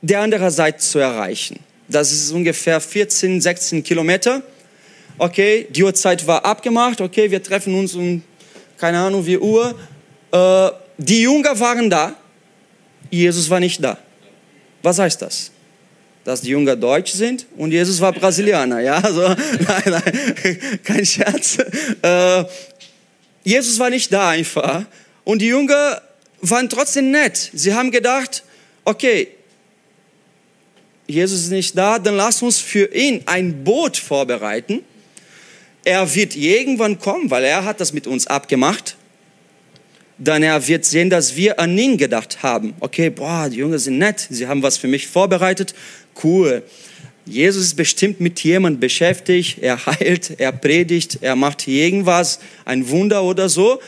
der 0.00 0.20
andere 0.20 0.50
Seite 0.50 0.78
zu 0.78 0.98
erreichen. 0.98 1.58
Das 1.88 2.12
ist 2.12 2.30
ungefähr 2.32 2.80
14, 2.80 3.40
16 3.40 3.82
Kilometer. 3.82 4.42
Okay, 5.18 5.66
die 5.70 5.82
Uhrzeit 5.82 6.26
war 6.26 6.44
abgemacht. 6.44 7.00
Okay, 7.00 7.30
wir 7.30 7.42
treffen 7.42 7.74
uns 7.74 7.94
um 7.94 8.22
keine 8.76 8.98
Ahnung 8.98 9.24
wie 9.24 9.38
Uhr. 9.38 9.74
Äh, 10.32 10.70
die 10.98 11.22
Jünger 11.22 11.58
waren 11.58 11.90
da, 11.90 12.14
Jesus 13.10 13.48
war 13.48 13.60
nicht 13.60 13.82
da. 13.82 13.98
Was 14.82 14.98
heißt 14.98 15.22
das? 15.22 15.50
Dass 16.26 16.40
die 16.40 16.48
Jünger 16.48 16.74
deutsch 16.74 17.12
sind 17.12 17.46
und 17.56 17.70
Jesus 17.70 18.00
war 18.00 18.12
Brasilianer. 18.12 18.80
Ja, 18.80 18.96
also, 18.96 19.20
nein, 19.28 19.82
nein, 19.86 20.80
kein 20.82 21.06
Scherz. 21.06 21.58
Äh, 22.02 22.44
Jesus 23.44 23.78
war 23.78 23.90
nicht 23.90 24.12
da 24.12 24.30
einfach. 24.30 24.86
Und 25.22 25.40
die 25.40 25.46
Jünger 25.46 26.02
waren 26.40 26.68
trotzdem 26.68 27.12
nett. 27.12 27.52
Sie 27.54 27.72
haben 27.72 27.92
gedacht, 27.92 28.42
okay, 28.84 29.28
Jesus 31.06 31.42
ist 31.42 31.50
nicht 31.50 31.78
da, 31.78 32.00
dann 32.00 32.16
lass 32.16 32.42
uns 32.42 32.58
für 32.58 32.92
ihn 32.92 33.22
ein 33.26 33.62
Boot 33.62 33.96
vorbereiten. 33.96 34.80
Er 35.84 36.12
wird 36.12 36.34
irgendwann 36.34 36.98
kommen, 36.98 37.30
weil 37.30 37.44
er 37.44 37.64
hat 37.64 37.80
das 37.80 37.92
mit 37.92 38.08
uns 38.08 38.26
abgemacht. 38.26 38.96
Dann 40.18 40.42
er 40.42 40.66
wird 40.66 40.84
sehen, 40.84 41.10
dass 41.10 41.36
wir 41.36 41.60
an 41.60 41.76
ihn 41.76 41.98
gedacht 41.98 42.42
haben. 42.42 42.74
Okay, 42.80 43.10
boah, 43.10 43.48
die 43.50 43.58
Jünger 43.58 43.78
sind 43.78 43.98
nett, 43.98 44.26
sie 44.30 44.46
haben 44.46 44.62
was 44.62 44.78
für 44.78 44.88
mich 44.88 45.06
vorbereitet. 45.06 45.74
Cool. 46.22 46.62
Jesus 47.26 47.66
ist 47.66 47.74
bestimmt 47.74 48.20
mit 48.20 48.40
jemandem 48.40 48.80
beschäftigt, 48.80 49.58
er 49.60 49.84
heilt, 49.84 50.38
er 50.38 50.52
predigt, 50.52 51.18
er 51.20 51.34
macht 51.36 51.66
irgendwas, 51.66 52.38
ein 52.64 52.88
Wunder 52.88 53.24
oder 53.24 53.48
so. 53.48 53.80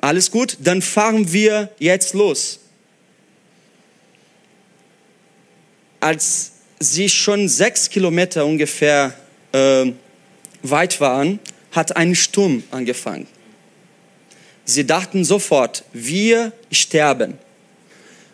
Alles 0.00 0.30
gut, 0.30 0.56
dann 0.60 0.80
fahren 0.82 1.32
wir 1.32 1.70
jetzt 1.78 2.14
los. 2.14 2.60
Als 6.00 6.52
sie 6.78 7.08
schon 7.08 7.48
sechs 7.48 7.90
Kilometer 7.90 8.46
ungefähr 8.46 9.14
äh, 9.52 9.86
weit 10.62 11.00
waren, 11.00 11.40
hat 11.72 11.96
ein 11.96 12.14
Sturm 12.14 12.62
angefangen. 12.70 13.26
Sie 14.66 14.84
dachten 14.84 15.24
sofort, 15.24 15.84
wir 15.92 16.52
sterben. 16.72 17.38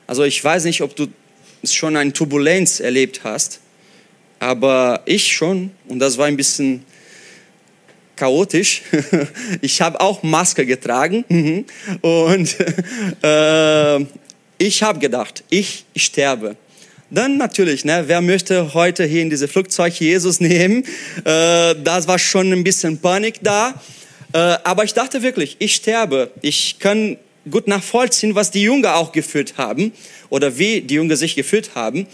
Also 0.07 0.25
ich 0.25 0.43
weiß 0.43 0.65
nicht, 0.65 0.81
ob 0.81 0.97
du 0.97 1.09
schon 1.63 1.95
eine 1.95 2.13
Turbulenz 2.13 2.81
erlebt 2.81 3.21
hast, 3.23 3.61
aber 4.41 5.03
ich 5.05 5.33
schon 5.33 5.71
und 5.89 5.99
das 5.99 6.19
war 6.19 6.27
ein 6.27 6.37
bisschen 6.37 6.85
chaotisch. 8.17 8.83
Ich 9.61 9.81
habe 9.81 10.01
auch 10.01 10.23
Maske 10.23 10.65
getragen 10.65 11.25
mhm. 11.29 11.67
und 12.01 12.57
äh, 13.23 14.01
ich 14.59 14.83
habe 14.83 14.99
gedacht, 14.99 15.45
ich 15.51 15.85
sterbe. 15.95 16.57
Dann 17.11 17.37
natürlich, 17.37 17.85
ne, 17.85 18.05
wer 18.07 18.23
möchte 18.23 18.73
heute 18.73 19.05
hier 19.05 19.21
in 19.21 19.29
diese 19.29 19.49
Flugzeug 19.49 19.93
Jesus 20.01 20.41
nehmen? 20.41 20.85
Äh, 21.25 21.75
das 21.85 22.09
war 22.09 22.19
schon 22.19 22.51
ein 22.53 22.65
bisschen 22.65 22.99
Panik 22.99 23.41
da. 23.43 23.75
Äh, 24.33 24.39
aber 24.65 24.85
ich 24.85 24.95
dachte 24.95 25.23
wirklich, 25.23 25.57
ich 25.59 25.75
sterbe. 25.75 26.31
Ich 26.41 26.79
kann 26.79 27.19
gut 27.51 27.67
nachvollziehen, 27.67 28.35
was 28.35 28.51
die 28.51 28.63
Jünger 28.63 28.97
auch 28.97 29.13
gefühlt 29.13 29.59
haben 29.59 29.93
oder 30.31 30.59
wie 30.59 30.81
die 30.81 30.95
Jünger 30.95 31.17
sich 31.17 31.35
gefühlt 31.35 31.75
haben. 31.75 32.07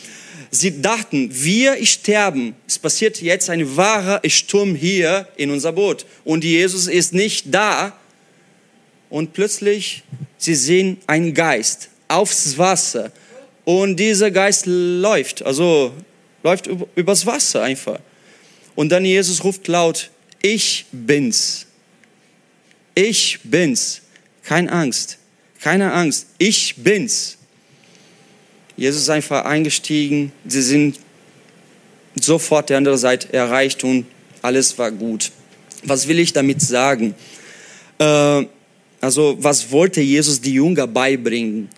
Sie 0.51 0.81
dachten, 0.81 1.29
wir 1.31 1.85
sterben. 1.85 2.57
Es 2.67 2.79
passiert 2.79 3.21
jetzt 3.21 3.51
ein 3.51 3.77
wahrer 3.77 4.23
Sturm 4.27 4.75
hier 4.75 5.29
in 5.37 5.51
unser 5.51 5.73
Boot 5.73 6.07
und 6.25 6.45
Jesus 6.45 6.87
ist 6.87 7.13
nicht 7.13 7.47
da. 7.53 7.93
Und 9.11 9.33
plötzlich, 9.33 10.03
sie 10.39 10.55
sehen 10.55 10.99
einen 11.07 11.35
Geist 11.35 11.91
aufs 12.09 12.57
Wasser 12.59 13.13
und 13.65 13.97
dieser 13.97 14.31
Geist 14.31 14.65
läuft, 14.67 15.43
also 15.43 15.93
läuft 16.43 16.69
übers 16.95 17.27
Wasser 17.27 17.63
einfach. 17.63 18.01
Und 18.75 18.91
dann 18.91 19.05
Jesus 19.05 19.45
ruft 19.45 19.67
laut, 19.69 20.11
ich 20.41 20.87
bin's. 20.93 21.68
Ich 23.01 23.39
bin's. 23.45 24.01
Keine 24.43 24.73
Angst. 24.73 25.19
Keine 25.61 25.93
Angst. 25.93 26.27
Ich 26.37 26.75
bin's. 26.79 27.39
Jesus 28.77 29.03
ist 29.03 29.09
einfach 29.09 29.45
eingestiegen. 29.45 30.33
Sie 30.45 30.63
sind 30.63 30.99
sofort 32.21 32.71
der 32.71 32.79
andere 32.79 32.99
Seite 32.99 33.33
erreicht 33.33 33.85
und 33.85 34.05
alles 34.43 34.77
war 34.79 34.91
gut. 34.91 35.31
Was 35.85 36.09
will 36.09 36.19
ich 36.19 36.33
damit 36.33 36.61
sagen? 36.61 37.15
Äh, 38.01 38.47
also, 39.01 39.37
was 39.39 39.71
wollte 39.71 40.01
Jesus 40.01 40.41
die 40.41 40.55
Jünger 40.55 40.89
beibringen? 40.89 41.69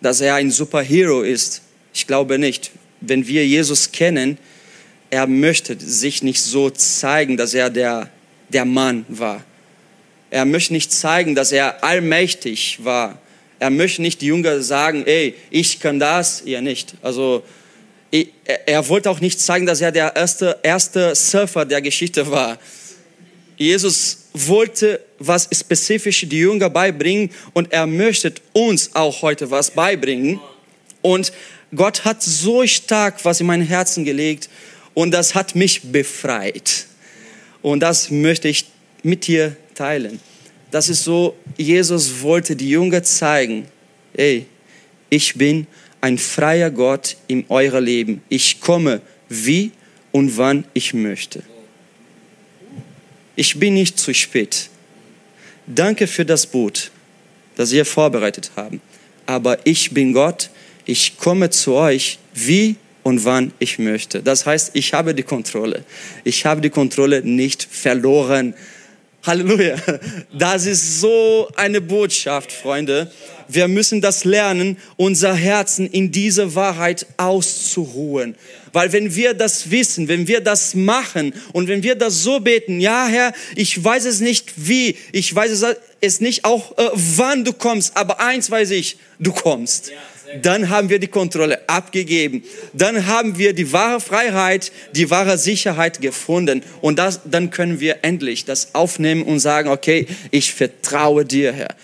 Dass 0.00 0.22
er 0.22 0.36
ein 0.36 0.50
Superhero 0.50 1.20
ist? 1.20 1.60
Ich 1.92 2.06
glaube 2.06 2.38
nicht. 2.38 2.70
Wenn 3.02 3.26
wir 3.26 3.46
Jesus 3.46 3.92
kennen, 3.92 4.38
er 5.10 5.26
möchte 5.26 5.78
sich 5.78 6.22
nicht 6.22 6.40
so 6.40 6.70
zeigen, 6.70 7.36
dass 7.36 7.52
er 7.52 7.68
der, 7.68 8.08
der 8.48 8.64
Mann 8.64 9.04
war. 9.10 9.44
Er 10.32 10.46
möchte 10.46 10.72
nicht 10.72 10.90
zeigen, 10.90 11.34
dass 11.34 11.52
er 11.52 11.84
allmächtig 11.84 12.78
war. 12.82 13.18
Er 13.58 13.68
möchte 13.68 14.00
nicht 14.00 14.22
die 14.22 14.28
Jünger 14.28 14.62
sagen, 14.62 15.04
ey, 15.06 15.34
ich 15.50 15.78
kann 15.78 16.00
das, 16.00 16.40
ihr 16.46 16.62
nicht. 16.62 16.94
Also 17.02 17.42
er 18.64 18.88
wollte 18.88 19.10
auch 19.10 19.20
nicht 19.20 19.38
zeigen, 19.38 19.66
dass 19.66 19.82
er 19.82 19.92
der 19.92 20.16
erste, 20.16 20.58
erste 20.62 21.14
Surfer 21.14 21.66
der 21.66 21.82
Geschichte 21.82 22.30
war. 22.30 22.58
Jesus 23.58 24.28
wollte 24.32 25.04
was 25.18 25.50
spezifisch 25.52 26.26
die 26.26 26.38
Jünger 26.38 26.70
beibringen 26.70 27.28
und 27.52 27.70
er 27.70 27.86
möchte 27.86 28.32
uns 28.54 28.94
auch 28.94 29.20
heute 29.20 29.50
was 29.50 29.70
beibringen. 29.72 30.40
Und 31.02 31.30
Gott 31.76 32.06
hat 32.06 32.22
so 32.22 32.66
stark 32.66 33.22
was 33.26 33.38
in 33.38 33.46
mein 33.46 33.60
Herzen 33.60 34.06
gelegt 34.06 34.48
und 34.94 35.10
das 35.10 35.34
hat 35.34 35.54
mich 35.54 35.92
befreit. 35.92 36.86
Und 37.60 37.80
das 37.80 38.10
möchte 38.10 38.48
ich 38.48 38.64
mit 39.02 39.26
dir 39.26 39.56
teilen. 39.74 40.20
Das 40.70 40.88
ist 40.88 41.04
so, 41.04 41.36
Jesus 41.56 42.22
wollte 42.22 42.56
die 42.56 42.70
Jünger 42.70 43.02
zeigen, 43.02 43.66
ey, 44.14 44.46
ich 45.10 45.34
bin 45.34 45.66
ein 46.00 46.18
freier 46.18 46.70
Gott 46.70 47.16
in 47.28 47.44
euer 47.48 47.80
Leben. 47.80 48.22
Ich 48.28 48.60
komme 48.60 49.00
wie 49.28 49.70
und 50.10 50.36
wann 50.36 50.64
ich 50.74 50.94
möchte. 50.94 51.42
Ich 53.36 53.58
bin 53.58 53.74
nicht 53.74 53.98
zu 53.98 54.12
spät. 54.12 54.68
Danke 55.66 56.06
für 56.06 56.24
das 56.24 56.46
Boot, 56.46 56.90
das 57.56 57.72
ihr 57.72 57.84
vorbereitet 57.84 58.50
habt. 58.56 58.76
Aber 59.26 59.58
ich 59.64 59.92
bin 59.92 60.12
Gott. 60.12 60.50
Ich 60.84 61.16
komme 61.16 61.50
zu 61.50 61.74
euch 61.74 62.18
wie 62.34 62.76
und 63.02 63.24
wann 63.24 63.52
ich 63.58 63.78
möchte. 63.78 64.22
Das 64.22 64.46
heißt, 64.46 64.72
ich 64.74 64.92
habe 64.92 65.14
die 65.14 65.22
Kontrolle. 65.22 65.84
Ich 66.24 66.44
habe 66.44 66.60
die 66.60 66.70
Kontrolle 66.70 67.22
nicht 67.22 67.62
verloren. 67.62 68.54
Halleluja. 69.24 69.76
Das 70.32 70.66
ist 70.66 71.00
so 71.00 71.48
eine 71.54 71.80
Botschaft, 71.80 72.50
Freunde. 72.50 73.12
Wir 73.48 73.68
müssen 73.68 74.00
das 74.00 74.24
lernen, 74.24 74.78
unser 74.96 75.34
Herzen 75.34 75.86
in 75.86 76.10
diese 76.10 76.54
Wahrheit 76.54 77.06
auszuruhen. 77.18 78.34
Weil 78.72 78.92
wenn 78.92 79.14
wir 79.14 79.34
das 79.34 79.70
wissen, 79.70 80.08
wenn 80.08 80.26
wir 80.26 80.40
das 80.40 80.74
machen 80.74 81.34
und 81.52 81.68
wenn 81.68 81.82
wir 81.82 81.94
das 81.94 82.22
so 82.22 82.40
beten, 82.40 82.80
ja 82.80 83.06
Herr, 83.06 83.32
ich 83.54 83.82
weiß 83.82 84.06
es 84.06 84.20
nicht 84.20 84.52
wie, 84.56 84.96
ich 85.12 85.34
weiß 85.34 85.64
es 86.00 86.20
nicht 86.20 86.44
auch 86.44 86.76
äh, 86.78 86.88
wann 86.94 87.44
du 87.44 87.52
kommst, 87.52 87.96
aber 87.96 88.20
eins 88.20 88.50
weiß 88.50 88.70
ich, 88.70 88.96
du 89.18 89.32
kommst. 89.32 89.92
Dann 90.40 90.68
haben 90.70 90.88
wir 90.88 90.98
die 90.98 91.08
Kontrolle 91.08 91.68
abgegeben. 91.68 92.42
Dann 92.72 93.06
haben 93.06 93.36
wir 93.38 93.52
die 93.52 93.72
wahre 93.72 94.00
Freiheit, 94.00 94.72
die 94.94 95.10
wahre 95.10 95.36
Sicherheit 95.36 96.00
gefunden. 96.00 96.62
Und 96.80 96.98
das, 96.98 97.20
dann 97.24 97.50
können 97.50 97.80
wir 97.80 97.98
endlich 98.02 98.44
das 98.44 98.74
aufnehmen 98.74 99.22
und 99.22 99.40
sagen, 99.40 99.68
okay, 99.68 100.06
ich 100.30 100.52
vertraue 100.52 101.24
dir, 101.24 101.52
Herr. 101.52 101.74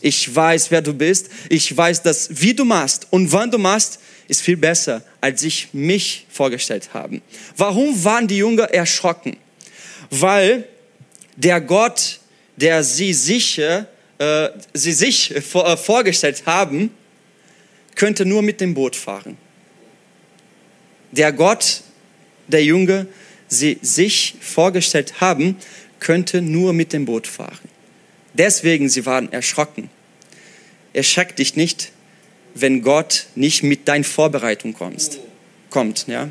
Ich 0.00 0.34
weiß, 0.34 0.70
wer 0.70 0.80
du 0.80 0.94
bist. 0.94 1.28
Ich 1.48 1.76
weiß, 1.76 2.02
dass 2.02 2.28
wie 2.40 2.54
du 2.54 2.64
machst 2.64 3.08
und 3.10 3.32
wann 3.32 3.50
du 3.50 3.58
machst, 3.58 3.98
ist 4.28 4.42
viel 4.42 4.56
besser, 4.56 5.02
als 5.20 5.42
ich 5.42 5.68
mich 5.72 6.26
vorgestellt 6.28 6.90
habe. 6.92 7.20
Warum 7.56 8.04
waren 8.04 8.28
die 8.28 8.36
Jünger 8.36 8.64
erschrocken? 8.64 9.36
Weil 10.10 10.64
der 11.36 11.60
Gott, 11.60 12.20
der 12.56 12.84
sie 12.84 13.12
sicher, 13.12 13.86
äh, 14.18 14.50
sie 14.74 14.92
sich 14.92 15.34
vor, 15.48 15.66
äh, 15.66 15.76
vorgestellt 15.76 16.42
haben, 16.46 16.90
könnte 17.98 18.24
nur 18.24 18.42
mit 18.42 18.60
dem 18.60 18.74
Boot 18.74 18.94
fahren. 18.94 19.36
Der 21.10 21.32
Gott, 21.32 21.82
der 22.46 22.64
Jünger, 22.64 23.06
sie 23.48 23.78
sich 23.82 24.36
vorgestellt 24.40 25.20
haben, 25.20 25.56
könnte 25.98 26.40
nur 26.40 26.72
mit 26.72 26.92
dem 26.92 27.06
Boot 27.06 27.26
fahren. 27.26 27.68
Deswegen 28.34 28.88
sie 28.88 29.04
waren 29.04 29.32
erschrocken. 29.32 29.90
Erschreck 30.92 31.34
dich 31.34 31.56
nicht, 31.56 31.90
wenn 32.54 32.82
Gott 32.82 33.26
nicht 33.34 33.64
mit 33.64 33.88
deiner 33.88 34.04
Vorbereitung 34.04 34.74
kommst, 34.74 35.18
kommt. 35.68 36.06
Ja? 36.06 36.30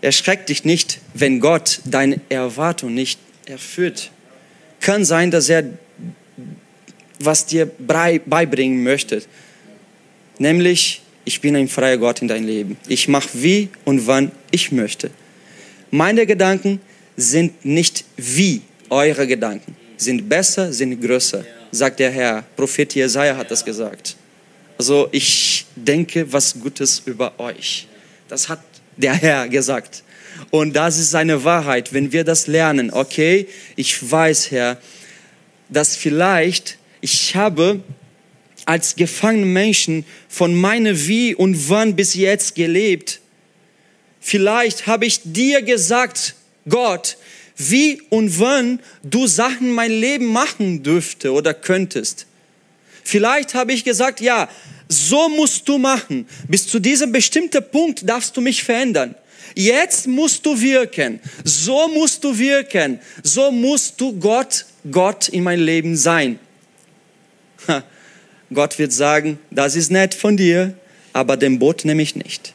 Erschreck 0.00 0.46
dich 0.46 0.64
nicht, 0.64 0.98
wenn 1.14 1.38
Gott 1.38 1.80
deine 1.84 2.20
Erwartung 2.28 2.92
nicht 2.92 3.20
erfüllt. 3.46 4.10
Kann 4.80 5.04
sein, 5.04 5.30
dass 5.30 5.48
er 5.48 5.64
was 7.20 7.46
dir 7.46 7.66
beibringen 7.66 8.82
möchte, 8.82 9.22
Nämlich, 10.42 11.02
ich 11.24 11.40
bin 11.40 11.54
ein 11.54 11.68
freier 11.68 11.98
Gott 11.98 12.20
in 12.20 12.26
dein 12.26 12.42
Leben. 12.42 12.76
Ich 12.88 13.06
mache 13.06 13.28
wie 13.34 13.68
und 13.84 14.08
wann 14.08 14.32
ich 14.50 14.72
möchte. 14.72 15.12
Meine 15.92 16.26
Gedanken 16.26 16.80
sind 17.16 17.64
nicht 17.64 18.04
wie 18.16 18.60
eure 18.90 19.24
Gedanken, 19.28 19.76
sind 19.96 20.28
besser, 20.28 20.72
sind 20.72 21.00
größer, 21.00 21.44
sagt 21.70 22.00
der 22.00 22.10
Herr. 22.10 22.42
Prophet 22.56 22.92
Jesaja 22.92 23.36
hat 23.36 23.52
das 23.52 23.64
gesagt. 23.64 24.16
Also 24.76 25.08
ich 25.12 25.64
denke 25.76 26.20
was 26.32 26.58
Gutes 26.58 27.02
über 27.06 27.38
euch. 27.38 27.86
Das 28.26 28.48
hat 28.48 28.64
der 28.96 29.14
Herr 29.14 29.48
gesagt. 29.48 30.02
Und 30.50 30.74
das 30.74 30.98
ist 30.98 31.12
seine 31.12 31.44
Wahrheit. 31.44 31.92
Wenn 31.92 32.10
wir 32.10 32.24
das 32.24 32.48
lernen, 32.48 32.90
okay, 32.92 33.46
ich 33.76 34.10
weiß, 34.10 34.50
Herr, 34.50 34.76
dass 35.68 35.94
vielleicht 35.94 36.78
ich 37.00 37.36
habe 37.36 37.80
als 38.64 38.96
gefangene 38.96 39.46
Menschen 39.46 40.04
von 40.28 40.54
meiner 40.54 41.06
Wie 41.06 41.34
und 41.34 41.68
wann 41.68 41.96
bis 41.96 42.14
jetzt 42.14 42.54
gelebt. 42.54 43.20
vielleicht 44.20 44.86
habe 44.86 45.04
ich 45.06 45.20
dir 45.24 45.62
gesagt, 45.62 46.34
Gott, 46.68 47.16
wie 47.56 48.02
und 48.08 48.38
wann 48.38 48.80
du 49.02 49.26
Sachen 49.26 49.68
in 49.68 49.74
mein 49.74 49.90
Leben 49.90 50.26
machen 50.26 50.82
dürfte 50.82 51.32
oder 51.32 51.54
könntest. 51.54 52.26
Vielleicht 53.04 53.54
habe 53.54 53.72
ich 53.72 53.84
gesagt, 53.84 54.20
ja, 54.20 54.48
so 54.88 55.28
musst 55.28 55.68
du 55.68 55.78
machen. 55.78 56.26
Bis 56.48 56.66
zu 56.66 56.78
diesem 56.78 57.12
bestimmten 57.12 57.64
Punkt 57.70 58.08
darfst 58.08 58.36
du 58.36 58.40
mich 58.40 58.62
verändern. 58.62 59.14
Jetzt 59.54 60.06
musst 60.06 60.46
du 60.46 60.58
wirken. 60.60 61.20
So 61.44 61.88
musst 61.88 62.22
du 62.24 62.38
wirken. 62.38 63.00
So 63.22 63.50
musst 63.50 64.00
du 64.00 64.18
Gott, 64.18 64.64
Gott 64.90 65.28
in 65.28 65.42
mein 65.42 65.60
Leben 65.60 65.96
sein. 65.96 66.38
Gott 68.54 68.78
wird 68.78 68.92
sagen, 68.92 69.38
das 69.50 69.76
ist 69.76 69.90
nett 69.90 70.14
von 70.14 70.36
dir, 70.36 70.74
aber 71.12 71.36
den 71.36 71.58
Boot 71.58 71.84
nehme 71.84 72.02
ich 72.02 72.16
nicht. 72.16 72.54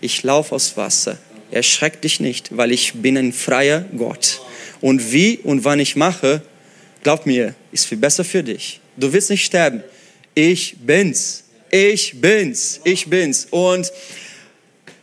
Ich 0.00 0.22
laufe 0.22 0.54
aus 0.54 0.76
Wasser. 0.76 1.18
Erschreck 1.50 2.00
dich 2.00 2.18
nicht, 2.20 2.56
weil 2.56 2.72
ich 2.72 2.94
bin 2.94 3.16
ein 3.16 3.32
freier 3.32 3.84
Gott. 3.96 4.40
Und 4.80 5.12
wie 5.12 5.38
und 5.38 5.64
wann 5.64 5.80
ich 5.80 5.96
mache, 5.96 6.42
glaub 7.02 7.26
mir, 7.26 7.54
ist 7.70 7.86
viel 7.86 7.98
besser 7.98 8.24
für 8.24 8.42
dich. 8.42 8.80
Du 8.96 9.12
wirst 9.12 9.30
nicht 9.30 9.44
sterben. 9.44 9.82
Ich 10.34 10.76
bin's. 10.78 11.44
Ich 11.70 12.20
bin's. 12.20 12.80
Ich 12.84 13.08
bin's. 13.08 13.46
Und 13.50 13.92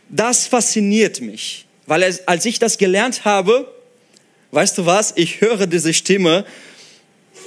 das 0.08 0.46
fasziniert 0.46 1.20
mich, 1.20 1.66
weil 1.86 2.02
als 2.26 2.44
ich 2.44 2.58
das 2.58 2.78
gelernt 2.78 3.24
habe, 3.24 3.72
weißt 4.50 4.78
du 4.78 4.86
was, 4.86 5.12
ich 5.16 5.40
höre 5.40 5.66
diese 5.66 5.94
Stimme 5.94 6.44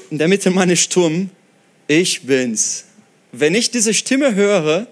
in 0.09 0.17
der 0.17 0.27
Mitte 0.27 0.49
meines 0.49 0.79
Sturm, 0.79 1.29
ich 1.87 2.23
bin's. 2.23 2.85
Wenn 3.31 3.55
ich 3.55 3.71
diese 3.71 3.93
Stimme 3.93 4.35
höre 4.35 4.87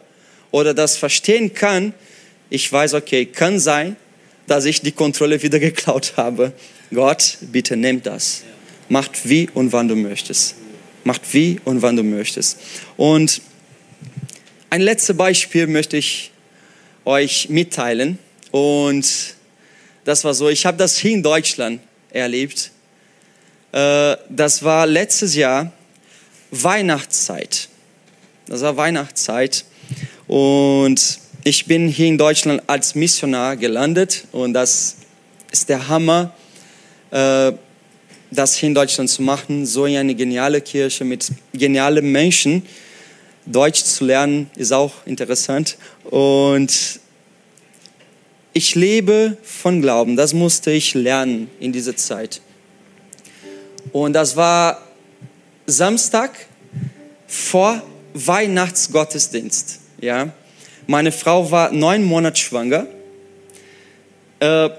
oder 0.52 0.74
das 0.74 0.98
verstehen 0.98 1.54
kann, 1.54 1.94
ich 2.50 2.72
weiß, 2.72 2.96
okay, 2.96 3.26
kann 3.26 3.60
sein, 3.60 3.96
dass 4.48 4.66
ich 4.66 4.82
die 4.82 4.92
Kontrolle 4.92 5.42
wieder 5.42 5.60
geklaut 5.70 6.14
habe. 6.18 6.54
Gott, 6.94 7.38
bitte 7.42 7.78
nimm 7.78 8.04
das. 8.04 8.44
Macht 8.90 9.30
wie 9.30 9.50
und 9.54 9.72
wann 9.72 9.88
du 9.88 9.96
möchtest. 9.96 10.56
Macht 11.04 11.34
wie 11.34 11.60
und 11.64 11.82
wann 11.82 11.96
du 11.96 12.04
möchtest. 12.04 12.60
Und 12.98 13.42
ein 14.70 14.82
letztes 14.82 15.16
Beispiel 15.16 15.68
möchte 15.68 15.98
ich 15.98 16.32
euch 17.06 17.50
mitteilen. 17.50 18.20
Und 18.52 19.36
das 20.04 20.24
war 20.24 20.34
so, 20.34 20.50
ich 20.50 20.66
habe 20.66 20.78
das 20.78 20.98
hier 20.98 21.12
in 21.12 21.24
Deutschland 21.24 21.82
erlebt. 22.10 22.72
Äh, 23.72 24.18
das 24.30 24.64
war 24.64 24.86
letztes 24.86 25.36
Jahr 25.36 25.72
Weihnachtszeit. 26.52 27.70
Das 28.46 28.62
war 28.62 28.76
Weihnachtszeit. 28.78 29.66
Und 30.28 31.20
ich 31.44 31.66
bin 31.66 31.88
hier 31.88 32.08
in 32.08 32.18
Deutschland 32.18 32.62
als 32.68 32.94
Missionar 32.94 33.56
gelandet. 33.58 34.26
Und 34.32 34.54
das 34.54 34.98
ist 35.52 35.70
der 35.70 35.88
Hammer, 35.88 36.34
äh, 37.12 37.54
das 38.30 38.56
hier 38.56 38.68
in 38.68 38.76
Deutschland 38.76 39.10
zu 39.10 39.22
machen. 39.22 39.66
So 39.66 39.86
eine 39.86 40.14
geniale 40.14 40.62
Kirche 40.62 41.06
mit 41.06 41.28
genialen 41.54 42.12
Menschen. 42.12 42.64
Deutsch 43.46 43.84
zu 43.84 44.06
lernen 44.06 44.50
ist 44.56 44.72
auch 44.72 44.94
interessant. 45.06 45.78
Und 46.04 47.00
ich 48.54 48.76
lebe 48.76 49.38
von 49.42 49.82
Glauben. 49.82 50.16
Das 50.18 50.34
musste 50.34 50.72
ich 50.72 50.94
lernen 50.94 51.50
in 51.60 51.72
dieser 51.72 51.96
Zeit. 51.96 52.42
Und 53.94 54.14
das 54.14 54.36
war 54.36 54.91
Samstag 55.66 56.32
vor 57.28 57.82
Weihnachtsgottesdienst. 58.14 59.80
Ja, 60.00 60.34
meine 60.88 61.12
Frau 61.12 61.50
war 61.52 61.72
neun 61.72 62.04
Monate 62.04 62.40
schwanger. 62.40 62.88
Äh, 64.40 64.70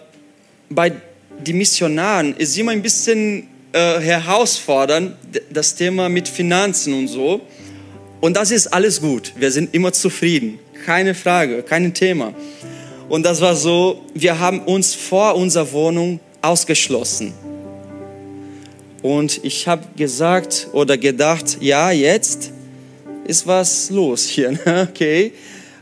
bei 0.69 0.93
den 1.39 1.59
Missionaren 1.59 2.37
ist 2.37 2.57
immer 2.59 2.73
ein 2.73 2.83
bisschen 2.83 3.49
äh, 3.73 4.01
herausfordernd 4.01 5.17
das 5.51 5.75
Thema 5.75 6.09
mit 6.09 6.29
Finanzen 6.29 6.95
und 6.95 7.09
so. 7.09 7.41
Und 8.21 8.37
das 8.37 8.51
ist 8.51 8.69
alles 8.69 9.01
gut. 9.01 9.33
Wir 9.37 9.51
sind 9.51 9.75
immer 9.75 9.93
zufrieden. 9.93 10.59
Keine 10.85 11.15
Frage, 11.15 11.63
kein 11.63 11.93
Thema. 11.95 12.35
Und 13.09 13.25
das 13.25 13.41
war 13.41 13.55
so, 13.57 14.05
wir 14.15 14.39
haben 14.39 14.61
uns 14.61 14.95
vor 14.95 15.35
unserer 15.37 15.71
Wohnung 15.73 16.21
ausgeschlossen. 16.41 17.35
Und 19.03 19.45
ich 19.45 19.67
habe 19.67 19.85
gesagt 19.97 20.69
oder 20.73 20.97
gedacht, 20.97 21.59
ja, 21.61 21.91
jetzt 21.91 22.53
ist 23.27 23.47
was 23.47 23.91
los 23.91 24.27
hier. 24.29 24.53
Ne? 24.65 24.89
Okay, 24.91 25.33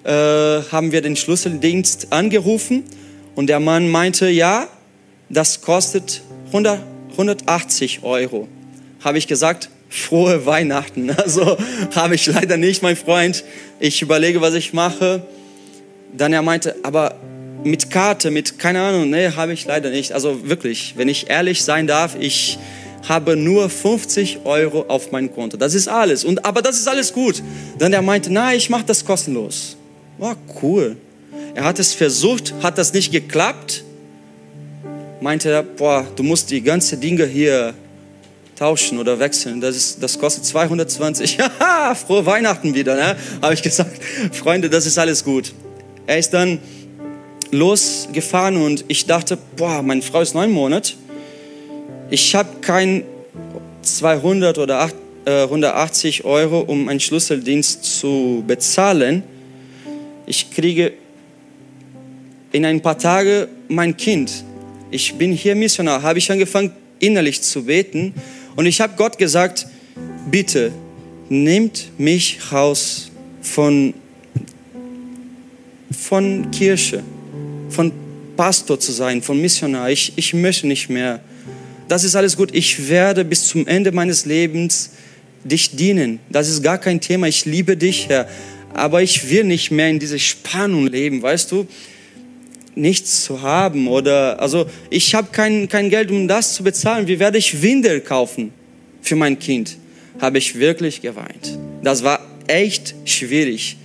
äh, 0.05 0.11
haben 0.11 0.93
wir 0.93 1.03
den 1.03 1.17
Schlüsseldienst 1.17 2.09
angerufen 2.11 2.85
und 3.35 3.49
der 3.49 3.61
Mann 3.61 3.91
meinte, 3.91 4.29
ja, 4.29 4.69
das 5.29 5.61
kostet 5.61 6.23
100, 6.47 6.81
180 7.13 8.03
Euro. 8.03 8.49
Habe 9.05 9.19
ich 9.19 9.27
gesagt, 9.27 9.69
frohe 9.91 10.47
Weihnachten. 10.47 11.11
Also 11.17 11.59
habe 11.95 12.15
ich 12.15 12.27
leider 12.27 12.57
nicht, 12.57 12.83
mein 12.83 12.97
Freund. 12.97 13.45
Ich 13.79 14.01
überlege, 14.01 14.41
was 14.41 14.55
ich 14.55 14.73
mache. 14.73 15.23
Dann 16.17 16.33
er 16.33 16.43
meinte, 16.43 16.77
aber 16.83 17.17
mit 17.63 17.91
Karte, 17.91 18.31
mit 18.31 18.59
keine 18.59 18.81
Ahnung, 18.81 19.11
ne, 19.11 19.37
habe 19.37 19.53
ich 19.53 19.67
leider 19.67 19.91
nicht. 19.91 20.13
Also 20.13 20.49
wirklich, 20.49 20.95
wenn 20.97 21.09
ich 21.09 21.29
ehrlich 21.29 21.63
sein 21.63 21.87
darf, 21.87 22.17
ich 22.19 22.59
habe 23.09 23.37
nur 23.37 23.71
50 23.71 24.41
Euro 24.45 24.85
auf 24.89 25.13
mein 25.13 25.33
Konto. 25.33 25.57
Das 25.57 25.75
ist 25.75 25.89
alles. 25.89 26.25
Und, 26.25 26.45
aber 26.45 26.63
das 26.63 26.79
ist 26.79 26.89
alles 26.89 27.13
gut. 27.13 27.43
Dann 27.79 27.93
er 27.93 28.03
meinte, 28.03 28.33
nein, 28.33 28.57
ich 28.57 28.71
mache 28.71 28.85
das 28.85 29.05
kostenlos. 29.05 29.77
War 30.19 30.37
cool. 30.63 30.97
Er 31.55 31.65
hat 31.65 31.79
es 31.79 31.95
versucht, 31.95 32.55
hat 32.63 32.79
das 32.79 32.93
nicht 32.93 33.11
geklappt. 33.13 33.85
Meinte 35.21 35.51
er, 35.51 35.63
boah, 35.63 36.07
du 36.17 36.23
musst 36.23 36.51
die 36.51 36.63
ganzen 36.63 37.01
Dinge 37.01 37.27
hier 37.27 37.75
tauschen 38.57 38.99
oder 38.99 39.19
wechseln. 39.19 39.61
Das, 39.61 39.77
ist, 39.77 40.03
das 40.03 40.19
kostet 40.19 40.45
220. 40.45 41.39
Haha, 41.61 41.95
frohe 41.95 42.27
Weihnachten 42.27 42.75
wieder. 42.75 42.95
Ne? 42.95 43.17
Habe 43.41 43.55
ich 43.55 43.63
gesagt, 43.63 44.01
Freunde, 44.33 44.69
das 44.69 44.87
ist 44.87 44.99
alles 44.99 45.25
gut. 45.25 45.53
Er 46.07 46.19
ist 46.19 46.33
dann 46.35 46.59
losgefahren 47.51 48.57
und 48.57 48.85
ich 48.89 49.07
dachte, 49.07 49.39
boah, 49.57 49.83
meine 49.83 50.03
Frau 50.03 50.21
ist 50.21 50.35
neun 50.35 50.53
Monate 50.53 50.95
ich 52.11 52.35
habe 52.35 52.49
kein 52.61 53.05
200 53.83 54.59
oder 54.59 54.81
8, 54.81 54.95
äh, 55.25 55.43
180 55.45 56.25
Euro, 56.25 56.61
um 56.61 56.89
einen 56.89 57.01
Schlüsseldienst 57.01 57.85
zu 57.85 58.43
bezahlen. 58.47 59.23
Ich 60.27 60.51
kriege 60.51 60.93
in 62.53 62.65
ein 62.65 62.81
paar 62.81 62.99
Tagen 62.99 63.47
mein 63.69 63.97
Kind. 63.97 64.45
Ich 64.91 65.15
bin 65.15 65.33
hier 65.33 65.55
Missionar, 65.55 66.03
habe 66.03 66.19
ich 66.19 66.31
angefangen 66.31 66.73
innerlich 66.99 67.41
zu 67.43 67.65
beten 67.65 68.13
und 68.57 68.67
ich 68.67 68.81
habe 68.81 68.95
Gott 68.97 69.17
gesagt, 69.17 69.67
bitte 70.31 70.73
nehmt 71.29 71.93
mich 71.97 72.41
raus 72.51 73.11
von, 73.41 73.95
von 75.97 76.51
Kirche, 76.51 77.05
von 77.69 77.93
Pastor 78.37 78.81
zu 78.81 78.91
sein, 78.91 79.23
von 79.23 79.41
Missionar. 79.41 79.91
Ich, 79.91 80.13
ich 80.17 80.35
möchte 80.35 80.67
nicht 80.67 80.91
mehr 80.91 81.21
das 81.91 82.05
ist 82.05 82.15
alles 82.15 82.37
gut. 82.37 82.51
Ich 82.55 82.89
werde 82.89 83.25
bis 83.25 83.49
zum 83.49 83.67
Ende 83.67 83.91
meines 83.91 84.25
Lebens 84.25 84.91
dich 85.43 85.75
dienen. 85.75 86.21
Das 86.31 86.49
ist 86.49 86.63
gar 86.63 86.79
kein 86.79 87.01
Thema. 87.01 87.27
Ich 87.27 87.47
liebe 87.47 87.77
dich, 87.77 88.09
Herr. 88.09 88.29
Aber 88.73 89.03
ich 89.03 89.29
will 89.29 89.43
nicht 89.43 89.73
mehr 89.73 89.91
in 89.91 89.99
dieser 89.99 90.21
Spannung 90.21 90.87
leben, 90.87 91.21
weißt 91.21 91.51
du? 91.51 91.67
Nichts 92.77 93.25
zu 93.25 93.43
haben 93.43 93.89
oder, 93.89 94.41
also 94.41 94.67
ich 94.89 95.17
habe 95.17 95.31
kein, 95.33 95.69
kein 95.69 95.91
Geld, 95.91 96.13
um 96.13 96.29
das 96.29 96.55
zu 96.55 96.63
bezahlen. 96.63 97.09
Wie 97.09 97.19
werde 97.19 97.39
ich 97.39 97.61
Windel 97.61 98.01
kaufen 98.01 98.53
für 99.03 99.17
mein 99.17 99.37
Kind? 99.37 99.77
Habe 100.21 100.39
ich 100.39 100.57
wirklich 100.57 101.03
geweint. 101.03 101.59
Das 101.83 102.05
war 102.05 102.21
echt 102.47 102.95
schwierig. 103.05 103.77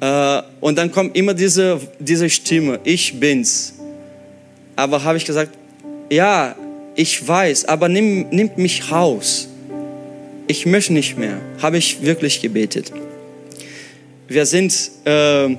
Äh, 0.00 0.42
und 0.60 0.76
dann 0.76 0.92
kommt 0.92 1.16
immer 1.16 1.32
diese, 1.32 1.80
diese 1.98 2.28
Stimme, 2.28 2.78
ich 2.84 3.18
bin's. 3.18 3.72
Aber 4.76 5.02
habe 5.02 5.16
ich 5.16 5.24
gesagt, 5.24 5.56
ja, 6.10 6.54
ich 6.96 7.26
weiß, 7.26 7.66
aber 7.66 7.88
nimm, 7.88 8.28
nimmt 8.30 8.58
mich 8.58 8.90
raus. 8.90 9.48
Ich 10.48 10.64
möchte 10.64 10.92
nicht 10.92 11.18
mehr, 11.18 11.40
habe 11.60 11.78
ich 11.78 12.02
wirklich 12.02 12.40
gebetet. 12.40 12.92
Wir 14.28 14.46
sind 14.46 14.90
äh, 15.04 15.56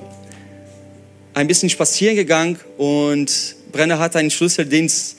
ein 1.34 1.46
bisschen 1.46 1.70
spazieren 1.70 2.16
gegangen 2.16 2.58
und 2.76 3.56
Brenner 3.70 3.98
hat 3.98 4.16
einen 4.16 4.30
Schlüsseldienst 4.30 5.16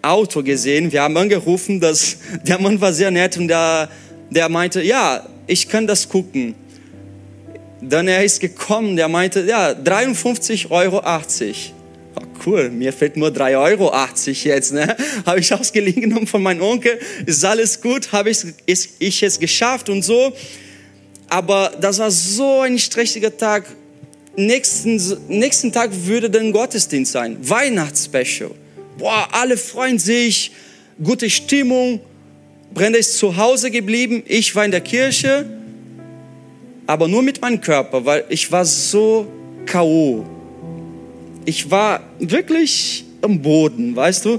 Auto 0.00 0.42
gesehen. 0.42 0.90
Wir 0.90 1.02
haben 1.02 1.16
angerufen, 1.16 1.80
dass 1.80 2.16
der 2.44 2.58
Mann 2.58 2.80
war 2.80 2.92
sehr 2.92 3.10
nett 3.10 3.36
und 3.36 3.48
der, 3.48 3.90
der 4.30 4.48
meinte, 4.48 4.82
ja, 4.82 5.26
ich 5.46 5.68
kann 5.68 5.86
das 5.86 6.08
gucken. 6.08 6.54
Dann 7.80 8.08
er 8.08 8.24
ist 8.24 8.40
gekommen, 8.40 8.96
der 8.96 9.08
meinte, 9.08 9.44
ja, 9.46 9.70
53,80 9.70 10.70
Euro 10.70 11.00
cool, 12.48 12.70
mir 12.70 12.92
fehlt 12.92 13.16
nur 13.16 13.28
3,80 13.28 13.58
Euro 13.58 13.94
jetzt. 14.44 14.72
Ne? 14.72 14.96
Habe 15.26 15.40
ich 15.40 15.52
ausgeliehen 15.52 16.00
genommen 16.02 16.26
von 16.26 16.42
meinem 16.42 16.62
Onkel, 16.62 16.98
ist 17.26 17.44
alles 17.44 17.80
gut, 17.80 18.10
habe 18.12 18.30
ich, 18.30 18.38
ich 18.98 19.22
es 19.22 19.38
geschafft 19.38 19.88
und 19.88 20.02
so. 20.02 20.32
Aber 21.28 21.72
das 21.80 21.98
war 21.98 22.10
so 22.10 22.60
ein 22.60 22.78
stressiger 22.78 23.36
Tag. 23.36 23.66
nächsten, 24.36 25.00
nächsten 25.28 25.72
Tag 25.72 25.90
würde 25.92 26.30
dann 26.30 26.52
Gottesdienst 26.52 27.12
sein, 27.12 27.36
Weihnachtsspecial. 27.40 28.50
Boah, 28.96 29.28
alle 29.32 29.56
freuen 29.56 29.98
sich, 29.98 30.52
gute 31.02 31.28
Stimmung. 31.28 32.00
Brenda 32.72 32.98
ist 32.98 33.18
zu 33.18 33.36
Hause 33.36 33.70
geblieben, 33.70 34.22
ich 34.26 34.54
war 34.54 34.64
in 34.64 34.70
der 34.70 34.80
Kirche, 34.80 35.46
aber 36.86 37.08
nur 37.08 37.22
mit 37.22 37.40
meinem 37.40 37.60
Körper, 37.60 38.04
weil 38.04 38.24
ich 38.28 38.50
war 38.50 38.64
so 38.64 39.26
K.O. 39.66 40.37
Ich 41.48 41.70
war 41.70 42.00
wirklich 42.18 43.06
am 43.22 43.40
Boden, 43.40 43.96
weißt 43.96 44.26
du? 44.26 44.38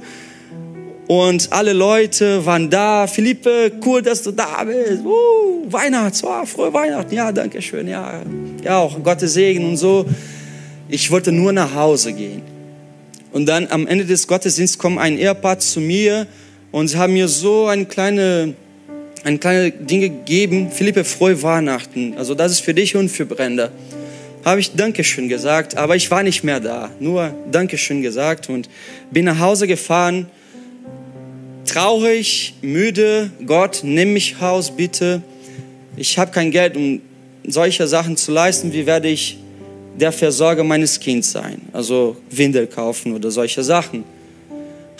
Und 1.08 1.52
alle 1.52 1.74
Leute 1.74 2.46
waren 2.46 2.70
da. 2.70 3.08
Philippe, 3.08 3.72
cool, 3.84 4.04
dass 4.04 4.22
du 4.22 4.30
da 4.30 4.64
bist. 4.64 5.04
Uh, 5.04 5.66
Weihnachts, 5.72 6.24
oh, 6.24 6.46
frohe 6.46 6.72
Weihnachten. 6.72 7.16
Ja, 7.16 7.32
danke 7.32 7.64
schön. 7.64 7.88
Ja, 7.88 8.22
ja, 8.64 8.78
auch 8.78 9.02
Gottes 9.04 9.34
Segen 9.34 9.66
und 9.66 9.78
so. 9.78 10.06
Ich 10.88 11.10
wollte 11.10 11.32
nur 11.32 11.52
nach 11.52 11.74
Hause 11.74 12.14
gehen. 12.14 12.44
Und 13.32 13.48
dann 13.48 13.66
am 13.72 13.88
Ende 13.88 14.06
des 14.06 14.28
Gottesdienstes 14.28 14.78
kommt 14.78 15.00
ein 15.00 15.18
Ehepaar 15.18 15.58
zu 15.58 15.80
mir 15.80 16.28
und 16.72 16.90
sie 16.90 16.98
haben 17.00 17.14
mir 17.14 17.28
so 17.28 17.66
ein 17.66 17.88
kleine, 17.88 18.54
ein 19.24 19.40
kleine 19.40 19.72
Ding 19.72 20.02
gegeben. 20.02 20.70
Philippe, 20.70 21.04
frohe 21.04 21.42
Weihnachten. 21.42 22.14
Also 22.18 22.36
das 22.36 22.52
ist 22.52 22.60
für 22.60 22.76
dich 22.76 22.96
und 22.96 23.10
für 23.10 23.26
Brenda. 23.26 23.72
Habe 24.46 24.60
ich 24.60 24.74
Dankeschön 24.76 25.30
gesagt, 25.30 25.76
aber 25.76 25.96
ich 25.96 26.10
war 26.10 26.24
nicht 26.24 26.44
mehr 26.44 26.60
da. 26.60 26.90
Nur 27.00 27.34
Dankeschön 27.52 28.02
gesagt 28.02 28.50
und 28.50 28.70
bin 29.12 29.26
nach 29.26 29.40
Hause 29.40 29.68
gefahren 29.68 30.28
traurig, 31.70 32.56
müde, 32.62 33.30
Gott, 33.46 33.82
nimm 33.84 34.14
mich 34.14 34.42
raus, 34.42 34.76
bitte. 34.76 35.22
Ich 35.96 36.18
habe 36.18 36.32
kein 36.32 36.52
Geld, 36.52 36.76
um 36.76 37.02
solche 37.46 37.88
Sachen 37.88 38.18
zu 38.18 38.32
leisten. 38.32 38.74
Wie 38.74 38.86
werde 38.86 39.08
ich 39.08 39.38
der 40.00 40.12
Versorger 40.12 40.64
meines 40.64 41.00
Kindes 41.00 41.32
sein? 41.32 41.62
Also 41.72 42.18
Windel 42.32 42.68
kaufen 42.68 43.14
oder 43.14 43.30
solche 43.30 43.64
Sachen. 43.64 44.04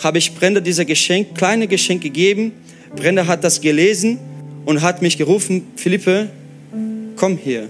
Habe 0.02 0.18
ich 0.18 0.34
Brenda 0.34 0.60
diese 0.60 0.86
Geschenk, 0.86 1.34
kleine 1.34 1.66
Geschenk 1.66 2.02
gegeben. 2.02 2.52
Brenda 2.94 3.26
hat 3.26 3.42
das 3.42 3.60
gelesen 3.60 4.18
und 4.64 4.80
hat 4.80 5.02
mich 5.02 5.18
gerufen, 5.18 5.66
Philippe, 5.76 6.28
komm 7.16 7.36
hier. 7.36 7.68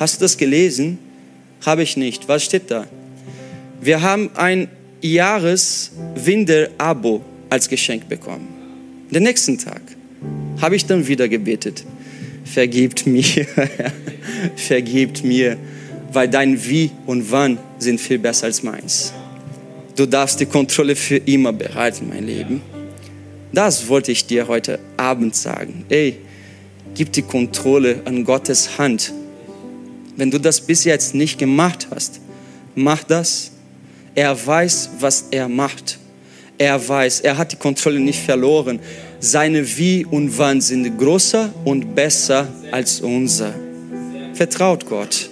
Hast 0.00 0.16
du 0.16 0.22
das 0.22 0.36
gelesen? 0.38 0.98
Habe 1.66 1.82
ich 1.82 1.98
nicht. 1.98 2.26
Was 2.26 2.44
steht 2.44 2.70
da? 2.70 2.86
Wir 3.82 4.00
haben 4.00 4.30
ein 4.34 4.68
Jahreswindel-Abo 5.02 7.20
als 7.50 7.68
Geschenk 7.68 8.08
bekommen. 8.08 8.48
Den 9.10 9.24
nächsten 9.24 9.58
Tag 9.58 9.82
habe 10.58 10.76
ich 10.76 10.86
dann 10.86 11.06
wieder 11.06 11.28
gebetet. 11.28 11.84
Vergibt 12.46 13.06
mir, 13.06 13.46
vergibt 14.56 15.22
mir, 15.22 15.58
weil 16.10 16.30
dein 16.30 16.66
Wie 16.66 16.90
und 17.04 17.30
Wann 17.30 17.58
sind 17.78 18.00
viel 18.00 18.18
besser 18.18 18.46
als 18.46 18.62
meins. 18.62 19.12
Du 19.96 20.06
darfst 20.06 20.40
die 20.40 20.46
Kontrolle 20.46 20.96
für 20.96 21.18
immer 21.18 21.52
behalten, 21.52 22.08
mein 22.08 22.24
Leben. 22.24 22.62
Das 23.52 23.86
wollte 23.88 24.12
ich 24.12 24.24
dir 24.24 24.48
heute 24.48 24.78
Abend 24.96 25.36
sagen. 25.36 25.84
Ey, 25.90 26.16
gib 26.94 27.12
die 27.12 27.20
Kontrolle 27.20 28.00
an 28.06 28.24
Gottes 28.24 28.78
Hand. 28.78 29.12
Wenn 30.16 30.30
du 30.30 30.38
das 30.38 30.60
bis 30.60 30.84
jetzt 30.84 31.14
nicht 31.14 31.38
gemacht 31.38 31.88
hast, 31.90 32.20
mach 32.74 33.02
das. 33.04 33.52
Er 34.14 34.34
weiß, 34.46 34.90
was 34.98 35.26
er 35.30 35.48
macht. 35.48 35.98
Er 36.58 36.88
weiß, 36.88 37.20
er 37.20 37.38
hat 37.38 37.52
die 37.52 37.56
Kontrolle 37.56 38.00
nicht 38.00 38.20
verloren. 38.20 38.80
Seine 39.18 39.64
Wie 39.78 40.04
und 40.04 40.36
Wann 40.36 40.60
sind 40.60 40.98
größer 40.98 41.52
und 41.64 41.94
besser 41.94 42.48
als 42.70 43.00
unser. 43.00 43.54
Vertraut 44.34 44.86
Gott. 44.86 45.30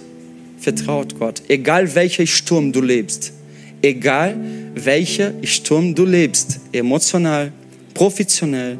Vertraut 0.59 1.17
Gott. 1.17 1.41
Egal 1.47 1.93
welcher 1.95 2.25
Sturm 2.25 2.71
du 2.71 2.81
lebst. 2.81 3.33
Egal 3.81 4.35
welcher 4.75 5.33
Sturm 5.43 5.95
du 5.95 6.05
lebst. 6.05 6.59
Emotional, 6.71 7.51
professionell, 7.93 8.79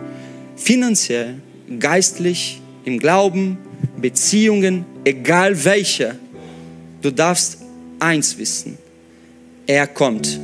finanziell, 0.56 1.36
geistlich, 1.80 2.62
im 2.86 3.00
Glauben, 3.00 3.58
Beziehungen, 4.02 4.86
egal 5.04 5.64
welcher. 5.64 6.16
Du 7.02 7.12
darfst 7.12 7.60
eins 8.00 8.38
wissen. 8.38 8.78
Er 9.68 9.88
kommt 9.88 10.40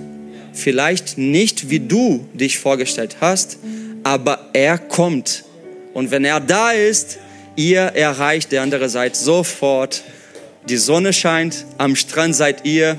Vielleicht 0.55 1.17
nicht, 1.17 1.69
wie 1.69 1.81
du 1.81 2.25
dich 2.33 2.57
vorgestellt 2.57 3.17
hast, 3.19 3.59
aber 4.03 4.49
er 4.53 4.77
kommt. 4.77 5.43
Und 5.93 6.11
wenn 6.11 6.23
er 6.23 6.39
da 6.39 6.71
ist, 6.71 7.17
ihr 7.57 7.81
erreicht 7.81 8.53
die 8.53 8.57
andere 8.57 8.87
Seite 8.89 9.19
sofort. 9.19 10.03
Die 10.69 10.77
Sonne 10.77 11.11
scheint, 11.11 11.65
am 11.77 11.95
Strand 11.95 12.35
seid 12.35 12.65
ihr 12.65 12.97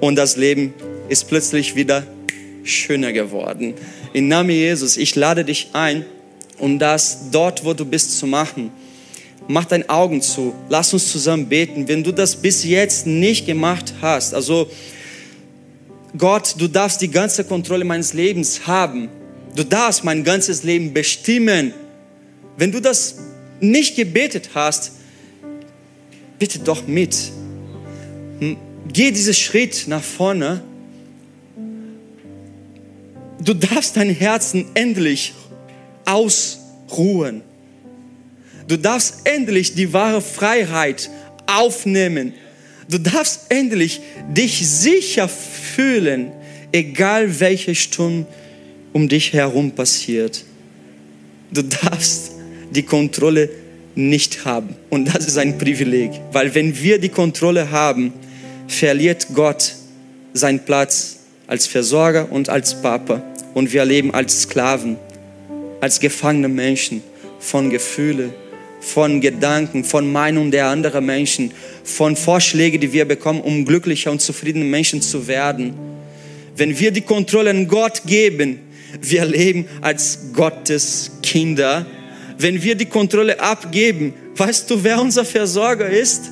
und 0.00 0.14
das 0.14 0.36
Leben 0.36 0.72
ist 1.08 1.28
plötzlich 1.28 1.74
wieder 1.74 2.06
schöner 2.62 3.12
geworden. 3.12 3.74
Im 4.12 4.28
Namen 4.28 4.50
Jesus, 4.50 4.96
ich 4.96 5.16
lade 5.16 5.44
dich 5.44 5.70
ein, 5.72 6.06
um 6.58 6.78
das 6.78 7.30
dort, 7.32 7.64
wo 7.64 7.74
du 7.74 7.84
bist, 7.84 8.16
zu 8.16 8.28
machen. 8.28 8.70
Mach 9.46 9.66
deine 9.66 9.88
Augen 9.88 10.22
zu. 10.22 10.54
Lass 10.68 10.92
uns 10.92 11.10
zusammen 11.10 11.48
beten. 11.48 11.86
Wenn 11.86 12.02
du 12.02 12.12
das 12.12 12.36
bis 12.36 12.64
jetzt 12.64 13.06
nicht 13.06 13.46
gemacht 13.46 13.94
hast, 14.00 14.34
also 14.34 14.68
Gott, 16.16 16.54
du 16.58 16.68
darfst 16.68 17.00
die 17.00 17.10
ganze 17.10 17.44
Kontrolle 17.44 17.84
meines 17.84 18.12
Lebens 18.12 18.66
haben. 18.66 19.08
Du 19.54 19.64
darfst 19.64 20.04
mein 20.04 20.24
ganzes 20.24 20.62
Leben 20.62 20.92
bestimmen. 20.92 21.74
Wenn 22.56 22.72
du 22.72 22.80
das 22.80 23.16
nicht 23.60 23.96
gebetet 23.96 24.50
hast, 24.54 24.92
bitte 26.38 26.60
doch 26.60 26.86
mit. 26.86 27.16
Geh 28.92 29.10
diesen 29.10 29.34
Schritt 29.34 29.84
nach 29.88 30.02
vorne. 30.02 30.62
Du 33.40 33.54
darfst 33.54 33.96
dein 33.96 34.10
Herzen 34.10 34.66
endlich 34.74 35.34
ausruhen. 36.04 37.42
Du 38.68 38.76
darfst 38.76 39.20
endlich 39.24 39.74
die 39.74 39.92
wahre 39.92 40.22
Freiheit 40.22 41.10
aufnehmen 41.46 42.34
Du 42.88 42.98
darfst 42.98 43.46
endlich 43.48 44.00
dich 44.28 44.68
sicher 44.68 45.28
fühlen, 45.28 46.32
egal 46.72 47.40
welche 47.40 47.74
Sturm 47.74 48.26
um 48.92 49.08
dich 49.08 49.32
herum 49.32 49.72
passiert. 49.72 50.44
Du 51.50 51.62
darfst 51.62 52.32
die 52.70 52.82
Kontrolle 52.82 53.48
nicht 53.94 54.44
haben. 54.44 54.76
Und 54.90 55.06
das 55.14 55.26
ist 55.26 55.38
ein 55.38 55.56
Privileg, 55.56 56.10
weil 56.32 56.54
wenn 56.54 56.78
wir 56.80 56.98
die 56.98 57.08
Kontrolle 57.08 57.70
haben, 57.70 58.12
verliert 58.66 59.28
Gott 59.34 59.74
seinen 60.32 60.64
Platz 60.64 61.20
als 61.46 61.66
Versorger 61.66 62.30
und 62.30 62.48
als 62.48 62.80
Papa. 62.80 63.22
Und 63.54 63.72
wir 63.72 63.84
leben 63.84 64.12
als 64.12 64.42
Sklaven, 64.42 64.96
als 65.80 66.00
gefangene 66.00 66.48
Menschen 66.48 67.02
von 67.38 67.70
Gefühlen, 67.70 68.32
von 68.84 69.20
Gedanken, 69.20 69.82
von 69.82 70.10
Meinungen 70.10 70.50
der 70.50 70.66
anderen 70.66 71.06
Menschen, 71.06 71.52
von 71.82 72.16
Vorschlägen, 72.16 72.80
die 72.80 72.92
wir 72.92 73.06
bekommen, 73.06 73.40
um 73.40 73.64
glücklicher 73.64 74.10
und 74.10 74.20
zufriedene 74.20 74.64
Menschen 74.64 75.00
zu 75.00 75.26
werden. 75.26 75.74
Wenn 76.56 76.78
wir 76.78 76.90
die 76.90 77.00
Kontrolle 77.00 77.50
an 77.50 77.66
Gott 77.66 78.02
geben, 78.06 78.60
wir 79.00 79.24
leben 79.24 79.66
als 79.80 80.18
Gottes 80.34 81.12
Kinder. 81.22 81.86
Wenn 82.38 82.62
wir 82.62 82.74
die 82.74 82.86
Kontrolle 82.86 83.40
abgeben, 83.40 84.12
weißt 84.36 84.70
du, 84.70 84.82
wer 84.84 85.00
unser 85.00 85.24
Versorger 85.24 85.88
ist? 85.88 86.30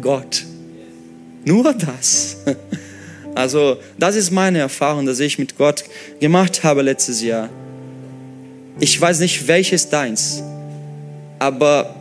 Gott. 0.00 0.44
Nur 1.44 1.74
das. 1.74 2.36
Also, 3.34 3.78
das 3.98 4.14
ist 4.14 4.30
meine 4.30 4.58
Erfahrung, 4.58 5.06
dass 5.06 5.18
ich 5.18 5.38
mit 5.38 5.56
Gott 5.56 5.84
gemacht 6.20 6.64
habe 6.64 6.82
letztes 6.82 7.22
Jahr. 7.22 7.48
Ich 8.78 9.00
weiß 9.00 9.20
nicht, 9.20 9.48
welches 9.48 9.88
deins 9.88 10.42
aber 11.42 11.92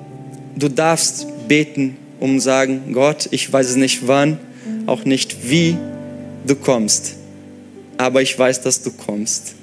du 0.56 0.70
darfst 0.70 1.26
beten, 1.48 1.98
um 2.20 2.38
zu 2.38 2.46
sagen, 2.46 2.94
Gott, 2.94 3.28
ich 3.32 3.52
weiß 3.52 3.70
es 3.70 3.76
nicht 3.76 4.08
wann, 4.08 4.38
auch 4.86 5.04
nicht 5.04 5.50
wie 5.50 5.76
du 6.46 6.56
kommst, 6.56 7.16
aber 7.98 8.22
ich 8.22 8.38
weiß, 8.38 8.62
dass 8.62 8.84
du 8.84 8.92
kommst. 8.92 9.56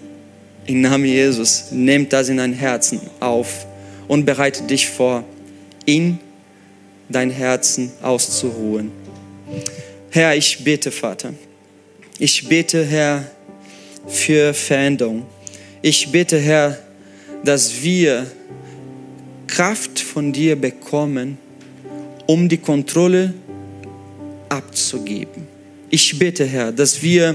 Im 0.67 0.81
Namen 0.81 1.05
Jesus, 1.05 1.67
nimm 1.71 2.09
das 2.09 2.29
in 2.29 2.39
dein 2.39 2.55
Herzen 2.55 3.01
auf 3.21 3.67
und 4.09 4.27
bereite 4.27 4.65
dich 4.65 4.89
vor, 4.89 5.23
in 5.87 6.19
dein 7.09 7.31
Herzen 7.31 7.93
auszuruhen. 8.03 8.91
Herr, 10.11 10.35
ich 10.35 10.65
bete, 10.65 10.91
Vater. 10.91 11.35
Ich 12.19 12.49
bete, 12.49 12.85
Herr, 12.85 13.31
für 14.09 14.53
Veränderung. 14.55 15.25
Ich 15.83 16.11
bete, 16.11 16.37
Herr, 16.37 16.77
dass 17.45 17.81
wir 17.81 18.27
Kraft 19.49 19.99
von 19.99 20.33
dir 20.33 20.55
bekommen, 20.55 21.39
um 22.27 22.49
die 22.49 22.59
Kontrolle 22.59 23.35
abzugeben. 24.49 25.49
Ich 25.91 26.19
bitte, 26.19 26.45
Herr, 26.45 26.71
dass 26.71 27.03
wir 27.03 27.35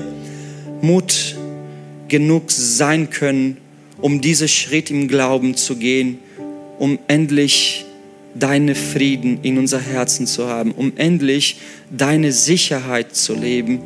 Mut 0.82 1.36
genug 2.08 2.52
sein 2.52 3.10
können, 3.10 3.58
um 4.00 4.22
diesen 4.22 4.48
Schritt 4.48 4.92
im 4.92 5.08
Glauben 5.08 5.56
zu 5.56 5.76
gehen, 5.76 6.20
um 6.80 7.00
endlich 7.08 7.86
deine 8.36 8.76
Frieden 8.76 9.40
in 9.44 9.58
unser 9.58 9.80
Herzen 9.80 10.28
zu 10.28 10.48
haben, 10.48 10.72
um 10.72 10.94
endlich 10.96 11.58
deine 11.92 12.32
Sicherheit 12.32 13.16
zu 13.16 13.34
leben 13.34 13.82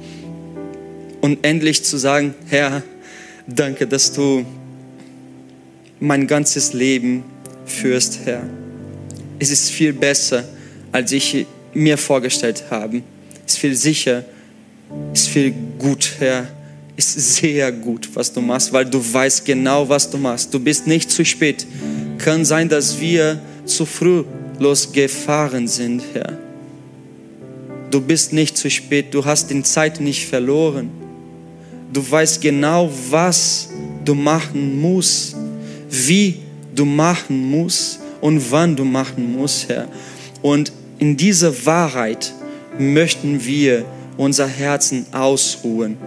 und 1.22 1.46
endlich 1.46 1.84
zu 1.84 1.98
sagen, 1.98 2.34
Herr, 2.48 2.84
danke, 3.48 3.88
dass 3.88 4.12
du 4.12 4.46
mein 6.00 6.28
ganzes 6.28 6.74
Leben 6.74 7.24
führst, 7.68 8.20
Herr. 8.26 8.44
Es 9.40 9.52
ist 9.52 9.70
viel 9.70 9.94
besser, 9.94 10.44
als 10.92 11.12
ich 11.12 11.46
mir 11.74 11.98
vorgestellt 11.98 12.64
habe. 12.70 13.04
Es 13.46 13.54
ist 13.54 13.60
viel 13.60 13.76
sicher, 13.76 14.26
es 15.14 15.22
ist 15.22 15.28
viel 15.30 15.54
gut, 15.78 16.14
Herr. 16.20 16.48
Es 16.96 17.16
ist 17.16 17.36
sehr 17.36 17.72
gut, 17.72 18.10
was 18.16 18.34
du 18.34 18.42
machst, 18.42 18.74
weil 18.74 18.86
du 18.86 19.00
weißt 19.00 19.46
genau, 19.46 19.88
was 19.88 20.10
du 20.10 20.18
machst. 20.18 20.52
Du 20.52 20.60
bist 20.60 20.88
nicht 20.88 21.12
zu 21.12 21.24
spät. 21.24 21.68
Kann 22.18 22.44
sein, 22.44 22.68
dass 22.68 23.00
wir 23.00 23.40
zu 23.66 23.86
früh 23.86 24.24
losgefahren 24.58 25.68
sind, 25.68 26.02
Herr. 26.14 26.40
Du 27.92 28.02
bist 28.02 28.34
nicht 28.34 28.58
zu 28.58 28.70
spät, 28.70 29.14
du 29.14 29.24
hast 29.24 29.52
die 29.52 29.62
Zeit 29.62 30.02
nicht 30.02 30.26
verloren. 30.26 30.90
Du 31.94 32.04
weißt 32.10 32.42
genau, 32.42 32.92
was 33.10 33.70
du 34.04 34.14
machen 34.14 34.82
musst, 34.82 35.36
wie 35.90 36.40
du 36.78 36.86
machen 36.86 37.50
musst 37.50 38.00
und 38.22 38.52
wann 38.52 38.76
du 38.76 38.86
machen 38.86 39.36
musst, 39.36 39.70
Herr. 39.70 39.88
Und 40.42 40.72
in 41.00 41.18
dieser 41.18 41.66
Wahrheit 41.66 42.34
möchten 42.80 43.44
wir 43.46 43.86
unser 44.18 44.48
Herzen 44.48 45.06
ausruhen. 45.12 45.98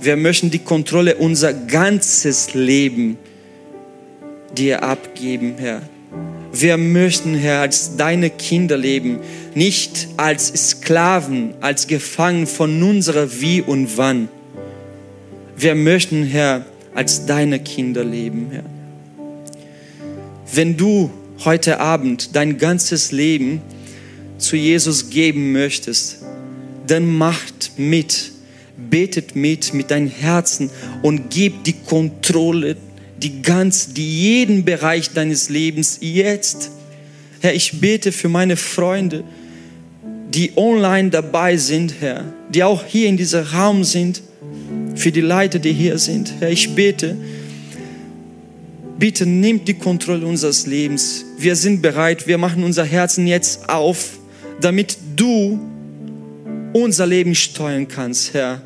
Wir 0.00 0.16
möchten 0.16 0.50
die 0.50 0.58
Kontrolle 0.58 1.16
unser 1.16 1.52
ganzes 1.52 2.54
Leben 2.54 3.18
dir 4.56 4.82
abgeben, 4.82 5.54
Herr. 5.58 5.82
Wir 6.52 6.76
möchten, 6.76 7.34
Herr, 7.34 7.60
als 7.60 7.96
deine 7.96 8.30
Kinder 8.30 8.76
leben, 8.76 9.20
nicht 9.54 10.08
als 10.16 10.48
Sklaven, 10.70 11.54
als 11.60 11.86
Gefangen 11.86 12.46
von 12.46 12.82
unserer 12.82 13.40
Wie 13.40 13.60
und 13.60 13.96
Wann. 13.96 14.28
Wir 15.56 15.74
möchten, 15.74 16.24
Herr, 16.24 16.64
als 16.94 17.26
deine 17.26 17.60
Kinder 17.60 18.02
leben, 18.02 18.48
Herr. 18.50 18.64
Wenn 20.52 20.76
du 20.76 21.10
heute 21.44 21.78
Abend 21.80 22.34
dein 22.34 22.58
ganzes 22.58 23.12
Leben 23.12 23.62
zu 24.38 24.56
Jesus 24.56 25.10
geben 25.10 25.52
möchtest, 25.52 26.18
dann 26.86 27.06
macht 27.06 27.72
mit, 27.76 28.32
betet 28.90 29.36
mit 29.36 29.72
mit 29.74 29.90
deinem 29.90 30.08
Herzen 30.08 30.70
und 31.02 31.30
gib 31.30 31.64
die 31.64 31.74
Kontrolle 31.74 32.76
die 33.22 33.42
ganz, 33.42 33.92
die 33.92 34.22
jeden 34.22 34.64
Bereich 34.64 35.10
deines 35.10 35.50
Lebens 35.50 35.98
jetzt. 36.00 36.70
Herr, 37.40 37.54
ich 37.54 37.80
bete 37.80 38.12
für 38.12 38.28
meine 38.28 38.56
Freunde, 38.56 39.24
die 40.30 40.52
online 40.56 41.10
dabei 41.10 41.56
sind, 41.56 41.94
Herr, 42.00 42.24
die 42.48 42.64
auch 42.64 42.84
hier 42.84 43.08
in 43.08 43.16
diesem 43.16 43.44
Raum 43.44 43.84
sind, 43.84 44.22
für 44.94 45.12
die 45.12 45.20
Leiter, 45.20 45.58
die 45.58 45.72
hier 45.72 45.98
sind. 45.98 46.32
Herr, 46.40 46.50
ich 46.50 46.74
bete, 46.74 47.16
bitte 49.00 49.24
nimm 49.24 49.64
die 49.64 49.74
Kontrolle 49.74 50.26
unseres 50.26 50.66
Lebens. 50.66 51.24
Wir 51.38 51.56
sind 51.56 51.80
bereit, 51.80 52.26
wir 52.28 52.38
machen 52.38 52.62
unser 52.62 52.84
Herzen 52.84 53.26
jetzt 53.26 53.68
auf, 53.68 54.18
damit 54.60 54.98
du 55.16 55.58
unser 56.74 57.06
Leben 57.06 57.34
steuern 57.34 57.88
kannst, 57.88 58.34
Herr. 58.34 58.60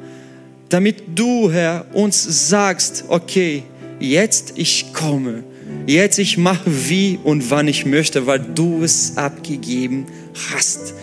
Damit 0.69 1.05
du, 1.15 1.51
Herr, 1.53 1.87
uns 1.93 2.49
sagst, 2.49 3.05
okay, 3.09 3.63
jetzt 4.01 4.55
ich 4.57 4.93
komme, 4.93 5.45
jetzt 5.87 6.19
ich 6.19 6.37
mache 6.37 6.69
wie 6.89 7.19
und 7.23 7.49
wann 7.51 7.69
ich 7.69 7.87
möchte, 7.87 8.27
weil 8.27 8.41
du 8.41 8.83
es 8.83 9.17
abgegeben 9.17 10.07
hast. 10.51 10.95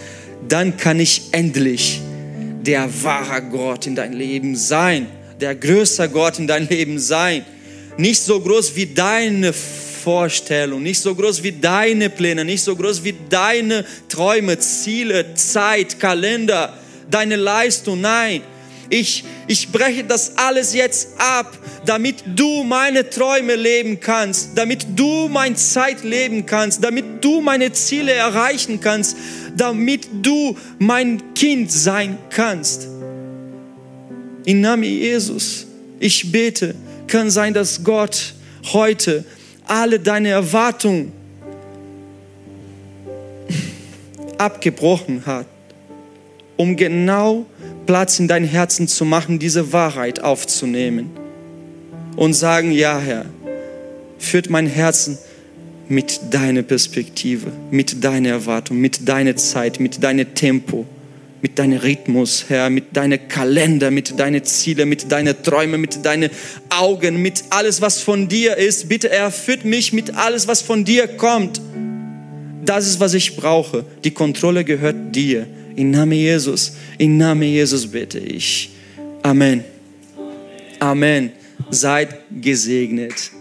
Dann 0.50 0.76
kann 0.76 1.00
ich 1.00 1.30
endlich 1.32 2.02
der 2.66 2.90
wahre 3.02 3.42
Gott 3.44 3.88
in 3.88 3.96
dein 3.96 4.12
Leben 4.12 4.58
sein, 4.58 5.08
der 5.40 5.56
größere 5.56 6.10
Gott 6.10 6.38
in 6.38 6.48
dein 6.48 6.68
Leben 6.68 7.00
sein. 7.00 7.46
Nicht 7.98 8.22
so 8.22 8.40
groß 8.40 8.76
wie 8.76 8.88
deine 8.88 9.54
Vorstellung, 9.54 10.82
nicht 10.82 11.00
so 11.00 11.14
groß 11.14 11.44
wie 11.44 11.52
deine 11.52 12.10
Pläne, 12.10 12.44
nicht 12.44 12.64
so 12.64 12.76
groß 12.76 13.04
wie 13.04 13.16
deine 13.30 13.86
Träume, 14.10 14.58
Ziele, 14.60 15.36
Zeit, 15.36 16.00
Kalender, 16.00 16.78
deine 17.10 17.36
Leistung. 17.36 18.02
Nein, 18.02 18.42
ich, 18.90 19.24
ich 19.48 19.70
breche 19.70 20.04
das 20.04 20.38
alles 20.38 20.74
jetzt 20.74 21.10
ab, 21.18 21.58
damit 21.86 22.24
du 22.36 22.64
meine 22.64 23.10
Träume 23.10 23.56
leben 23.56 24.00
kannst, 24.00 24.50
damit 24.56 24.86
du 24.96 25.30
meine 25.30 25.56
Zeit 25.56 26.04
leben 26.04 26.46
kannst, 26.46 26.84
damit 26.84 27.24
du 27.24 27.40
meine 27.40 27.72
Ziele 27.72 28.12
erreichen 28.12 28.82
kannst, 28.82 29.16
damit 29.56 30.08
du 30.22 30.58
mein 30.80 31.34
Kind 31.34 31.72
sein 31.72 32.18
kannst. 32.30 32.88
Im 34.46 34.60
Namen 34.60 34.84
Jesus, 34.84 35.68
ich 36.00 36.30
bete, 36.32 36.76
kann 37.08 37.30
sein, 37.30 37.54
dass 37.54 37.84
Gott 37.84 38.36
heute 38.74 39.26
alle 39.66 40.00
deine 40.00 40.30
Erwartungen 40.30 41.12
abgebrochen 44.38 45.26
hat, 45.26 45.46
um 46.58 46.76
genau 46.76 47.46
Platz 47.86 48.20
in 48.20 48.28
dein 48.28 48.44
Herzen 48.44 48.88
zu 48.88 49.06
machen, 49.06 49.40
diese 49.40 49.72
Wahrheit 49.72 50.22
aufzunehmen 50.22 51.12
und 52.16 52.34
sagen, 52.34 52.72
ja 52.72 53.00
Herr, 53.00 53.26
führt 54.18 54.50
mein 54.50 54.68
Herzen 54.68 55.18
mit 55.88 56.20
deiner 56.32 56.64
Perspektive, 56.64 57.52
mit 57.70 58.04
deiner 58.04 58.30
Erwartung, 58.30 58.78
mit 58.78 59.08
deiner 59.08 59.36
Zeit, 59.36 59.80
mit 59.80 60.04
deinem 60.04 60.34
Tempo, 60.34 60.86
mit 61.42 61.58
deinem 61.58 61.80
Rhythmus, 61.80 62.46
Herr, 62.50 62.70
mit 62.70 62.96
deinem 62.96 63.28
Kalender, 63.28 63.90
mit 63.90 64.20
deinen 64.20 64.44
Zielen, 64.44 64.88
mit 64.88 65.12
deinen 65.12 65.42
Träumen, 65.42 65.82
mit 65.82 66.06
deinen 66.06 66.30
Augen, 66.70 67.22
mit 67.22 67.44
alles, 67.50 67.82
was 67.82 68.00
von 68.00 68.28
dir 68.28 68.58
ist. 68.58 68.88
Bitte 68.90 69.10
erfüllt 69.10 69.66
mich 69.66 69.92
mit 69.92 70.16
alles, 70.16 70.48
was 70.48 70.62
von 70.62 70.86
dir 70.86 71.08
kommt. 71.08 71.60
Das 72.64 72.88
ist, 72.88 73.00
was 73.00 73.16
ich 73.16 73.36
brauche. 73.36 73.84
Die 74.04 74.12
Kontrolle 74.12 74.64
gehört 74.64 75.16
dir. 75.16 75.48
Im 75.76 75.92
Namen 75.92 76.14
Jesus, 76.14 76.74
im 76.98 77.18
Namen 77.18 77.44
Jesus 77.44 77.88
bitte 77.88 78.20
ich. 78.20 78.70
Amen. 79.24 79.64
Amen. 80.80 81.32
Seid 81.70 82.10
gesegnet. 82.42 83.32